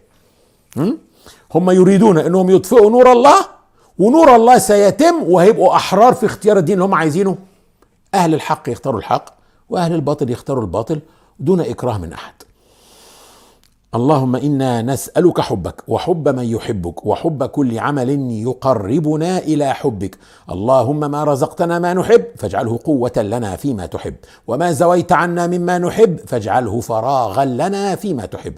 هم 1.55 1.69
يريدون 1.71 2.17
إنهم 2.17 2.49
يطفئوا 2.49 2.89
نور 2.89 3.11
الله 3.11 3.35
ونور 4.01 4.35
الله 4.35 4.57
سيتم 4.57 5.23
وهيبقوا 5.23 5.75
أحرار 5.75 6.13
في 6.13 6.25
اختيار 6.25 6.57
الدين 6.57 6.73
اللي 6.73 6.85
هم 6.85 6.93
عايزينه. 6.93 7.37
أهل 8.13 8.33
الحق 8.33 8.69
يختاروا 8.69 8.99
الحق 8.99 9.25
وأهل 9.69 9.95
الباطل 9.95 10.29
يختاروا 10.29 10.61
الباطل 10.61 10.99
دون 11.39 11.59
إكراه 11.59 11.97
من 11.97 12.13
أحد. 12.13 12.33
اللهم 13.95 14.35
إنا 14.35 14.81
نسألك 14.81 15.41
حبك 15.41 15.83
وحب 15.87 16.29
من 16.29 16.43
يحبك 16.43 17.05
وحب 17.05 17.43
كل 17.43 17.79
عمل 17.79 18.31
يقربنا 18.31 19.37
إلى 19.37 19.73
حبك. 19.73 20.17
اللهم 20.51 20.99
ما 20.99 21.23
رزقتنا 21.23 21.79
ما 21.79 21.93
نحب 21.93 22.25
فاجعله 22.37 22.79
قوة 22.83 23.13
لنا 23.17 23.55
فيما 23.55 23.85
تحب. 23.85 24.15
وما 24.47 24.71
زويت 24.71 25.11
عنا 25.11 25.47
مما 25.47 25.77
نحب 25.77 26.19
فاجعله 26.27 26.79
فراغا 26.79 27.45
لنا 27.45 27.95
فيما 27.95 28.25
تحب. 28.25 28.53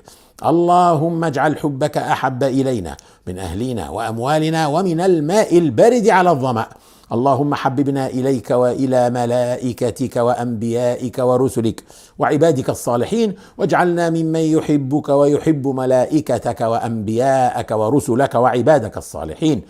اللهم 0.46 1.24
اجعل 1.24 1.58
حبك 1.58 1.98
أحب 1.98 2.44
إلينا 2.44 2.98
من 3.28 3.40
أهلنا 3.40 3.90
وأموالنا 3.90 4.68
ومن 4.68 5.00
الماء 5.02 5.58
البارد 5.58 6.08
على 6.10 6.32
الظمأ. 6.32 6.66
اللهم 7.14 7.56
حببنا 7.56 8.08
إليك 8.08 8.52
وإلى 8.52 9.10
ملائكتك 9.10 10.16
وأنبيائك 10.16 11.18
ورسلك 11.20 11.84
وعبادك 12.20 12.70
الصالحين 12.70 13.34
واجعلنا 13.58 14.10
ممن 14.10 14.40
يحبك 14.40 15.10
ويحب 15.10 15.68
ملائكتك 15.68 16.62
وأنبياءك 16.62 17.72
ورسلك 17.72 18.36
وعبادك 18.36 18.98
الصالحين. 18.98 19.62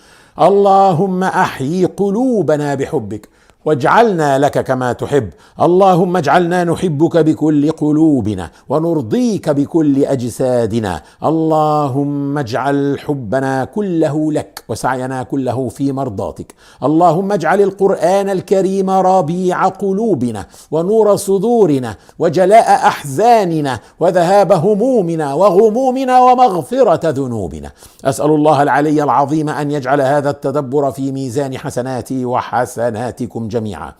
اللهم 0.41 1.23
أحيي 1.23 1.85
قلوبنا 1.85 2.75
بحبك 2.75 3.29
واجعلنا 3.65 4.39
لك 4.39 4.63
كما 4.63 4.93
تحب. 4.93 5.29
اللهم 5.61 6.17
اجعلنا 6.17 6.63
نحبك 6.63 7.17
بكل 7.17 7.71
قلوبنا 7.71 8.49
ونرضيك 8.69 9.49
بكل 9.49 10.05
أجسادنا. 10.05 11.01
اللهم 11.23 12.37
اجعل 12.37 12.99
حبنا 12.99 13.65
كله 13.65 14.31
لك 14.31 14.63
وسعينا 14.69 15.23
كله 15.23 15.69
في 15.69 15.91
مرضاتك. 15.91 16.53
اللهم 16.83 17.31
اجعل 17.31 17.61
القرآن 17.61 18.29
الكريم 18.29 18.89
ربيع 18.89 19.67
قلوبنا 19.67 20.45
ونور 20.71 21.15
صدورنا 21.15 21.95
وجلاء 22.19 22.87
أحزاننا 22.87 23.79
وذهاب 23.99 24.51
همومنا 24.51 25.33
وغمومنا 25.33 26.19
ومغفرة 26.19 27.09
ذنوبنا. 27.09 27.71
أسأل 28.05 28.31
الله 28.31 28.63
العلي 28.63 29.03
العظيم 29.03 29.49
أن 29.49 29.71
يجعل 29.71 30.01
هذا 30.01 30.29
التدبر 30.29 30.91
في 30.91 31.11
ميزان 31.11 31.57
حسناتي 31.57 32.25
وحسناتكم 32.25 33.47
جميعا. 33.53 33.91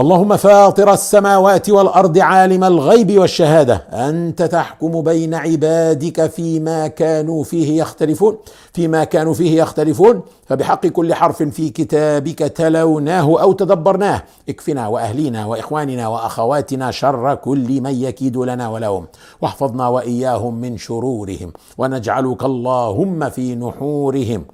اللهم 0.00 0.36
فاطر 0.36 0.92
السماوات 0.92 1.70
والأرض 1.70 2.18
عالم 2.18 2.64
الغيب 2.64 3.18
والشهادة. 3.18 3.74
أنت 3.92 4.42
تحكم 4.42 5.00
بين 5.00 5.34
عبادك 5.34 6.26
فيما 6.26 6.86
كانوا 6.86 7.44
فيه 7.44 7.80
يختلفون 7.80 8.36
فيما 8.72 9.04
كانوا 9.04 9.34
فيه 9.34 9.62
يختلفون. 9.62 10.22
فبحق 10.46 10.86
كل 10.86 11.14
حرف 11.14 11.42
في 11.42 11.68
كتابك 11.70 12.38
تلوناه 12.38 13.40
أو 13.42 13.52
تدبرناه. 13.52 14.22
اكفنا 14.48 14.88
وأهلينا 14.88 15.46
وإخواننا 15.46 16.08
وأخواتنا 16.08 16.90
شر 16.90 17.34
كل 17.34 17.80
من 17.80 17.94
يكيد 18.02 18.36
لنا 18.36 18.68
ولهم. 18.68 19.06
واحفظنا 19.42 19.88
وإياهم 19.88 20.54
من 20.54 20.78
شرورهم. 20.78 21.52
ونجعلك 21.78 22.42
اللهم 22.44 23.28
في 23.30 23.54
نحورهم. 23.54 24.44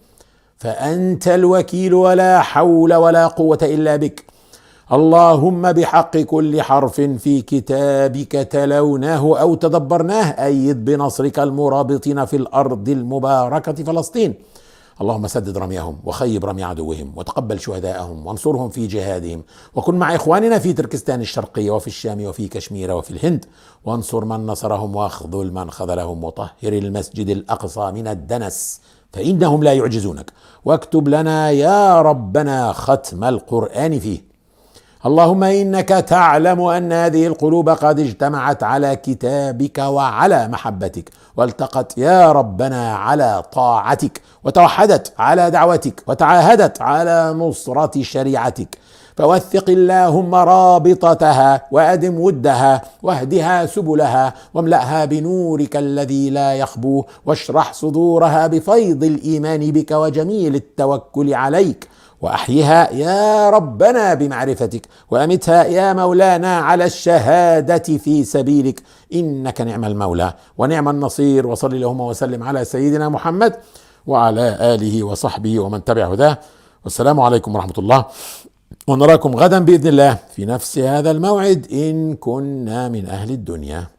فأنت 0.62 1.29
الوكيل 1.29 1.94
ولا 1.94 2.40
حول 2.40 2.94
ولا 2.94 3.27
قوة 3.27 3.59
إلا 3.62 3.96
بك. 3.96 4.25
اللهم 4.92 5.72
بحق 5.72 6.16
كل 6.16 6.62
حرف 6.62 7.01
في 7.01 7.42
كتابك 7.42 8.33
تلوناه 8.33 9.38
أو 9.40 9.55
تدبرناه 9.55 10.25
أيد 10.44 10.85
بنصرك 10.85 11.38
المرابطين 11.38 12.25
في 12.25 12.37
الأرض 12.37 12.88
المباركة 12.88 13.72
فلسطين. 13.72 14.35
اللهم 15.01 15.27
سدد 15.27 15.59
رميهم 15.59 15.98
وخيب 16.05 16.44
رمي 16.44 16.64
عدوهم 16.64 17.12
وتقبل 17.16 17.61
شهداءهم 17.61 18.27
وانصرهم 18.27 18.68
في 18.68 18.87
جهادهم. 18.87 19.42
وكن 19.75 19.94
مع 19.94 20.14
إخواننا 20.14 20.59
في 20.59 20.72
تركستان 20.72 21.20
الشرقية 21.20 21.70
وفي 21.70 21.87
الشام 21.87 22.25
وفي 22.25 22.48
كشمير 22.48 22.90
وفي 22.90 23.11
الهند. 23.11 23.44
وانصر 23.85 24.25
من 24.25 24.46
نصرهم 24.46 24.96
واخذل 24.96 25.53
من 25.53 25.70
خذلهم 25.70 26.25
وطهر 26.25 26.51
المسجد 26.64 27.29
الأقصى 27.29 27.90
من 27.92 28.07
الدنس. 28.09 28.81
فإنهم 29.12 29.62
لا 29.62 29.72
يعجزونك. 29.72 30.33
واكتب 30.64 31.09
لنا 31.09 31.51
يا 31.51 32.03
ربنا 32.03 32.72
ختم 32.72 33.25
القرآن 33.25 33.98
فيه. 33.98 34.33
اللهم 35.07 35.44
إنك 35.44 35.88
تعلم 35.88 36.61
أن 36.61 36.92
هذه 36.92 37.27
القلوب 37.27 37.68
قد 37.68 38.01
اجتمعت 38.01 38.62
على 38.62 38.96
كتابك 38.96 39.79
وعلى 39.79 40.48
محبتك 40.48 41.11
والتقت 41.37 41.98
يا 41.98 42.33
ربنا 42.33 42.94
على 42.96 43.42
طاعتك 43.53 44.20
وتوحدت 44.44 45.12
على 45.18 45.51
دعوتك 45.51 46.03
وتعاهدت 46.07 46.83
على 46.83 47.35
نصرة 47.37 48.03
شريعتك. 48.03 48.79
فوثق 49.16 49.70
اللهم 49.70 50.35
رابطتها 50.35 51.62
وأدم 51.70 52.20
ودها 52.20 52.83
واهدها 53.03 53.66
سبلها 53.66 54.35
واملأها 54.55 55.05
بنورك 55.05 55.77
الذي 55.77 56.31
لا 56.31 56.55
يخبو 56.55 57.05
واشرح 57.27 57.72
صدورها 57.72 58.46
بفيض 58.46 59.05
الإيمان 59.05 59.70
بك 59.70 59.90
وجميل 59.90 60.55
التوكل 60.55 61.35
عليك 61.35 61.88
وأحيها 62.20 62.90
يا 62.92 63.51
ربنا 63.51 64.14
بمعرفتك 64.14 64.87
وأمتها 65.11 65.64
يا 65.64 65.92
مولانا 65.92 66.57
على 66.59 66.85
الشهادة 66.85 67.79
في 67.98 68.25
سبيلك 68.25 68.83
إنك 69.14 69.61
نعم 69.61 69.85
المولى 69.85 70.35
ونعم 70.59 70.88
النصير 70.88 71.46
وصل 71.46 71.75
اللهم 71.75 72.01
وسلم 72.01 72.42
على 72.42 72.64
سيدنا 72.64 73.09
محمد 73.09 73.53
وعلى 74.07 74.57
آله 74.75 75.03
وصحبه 75.03 75.61
ومن 75.61 75.85
تبع 75.85 76.05
هداه 76.07 76.38
والسلام 76.85 77.20
عليكم 77.20 77.55
ورحمة 77.55 77.75
الله 77.79 78.05
ونراكم 78.88 79.37
غدا 79.37 79.58
بإذن 79.58 79.88
الله 79.88 80.18
في 80.37 80.44
نفس 80.44 80.78
هذا 80.78 81.11
الموعد 81.11 81.66
إن 81.72 82.14
كنا 82.14 82.88
من 82.88 83.06
أهل 83.06 83.30
الدنيا. 83.30 83.91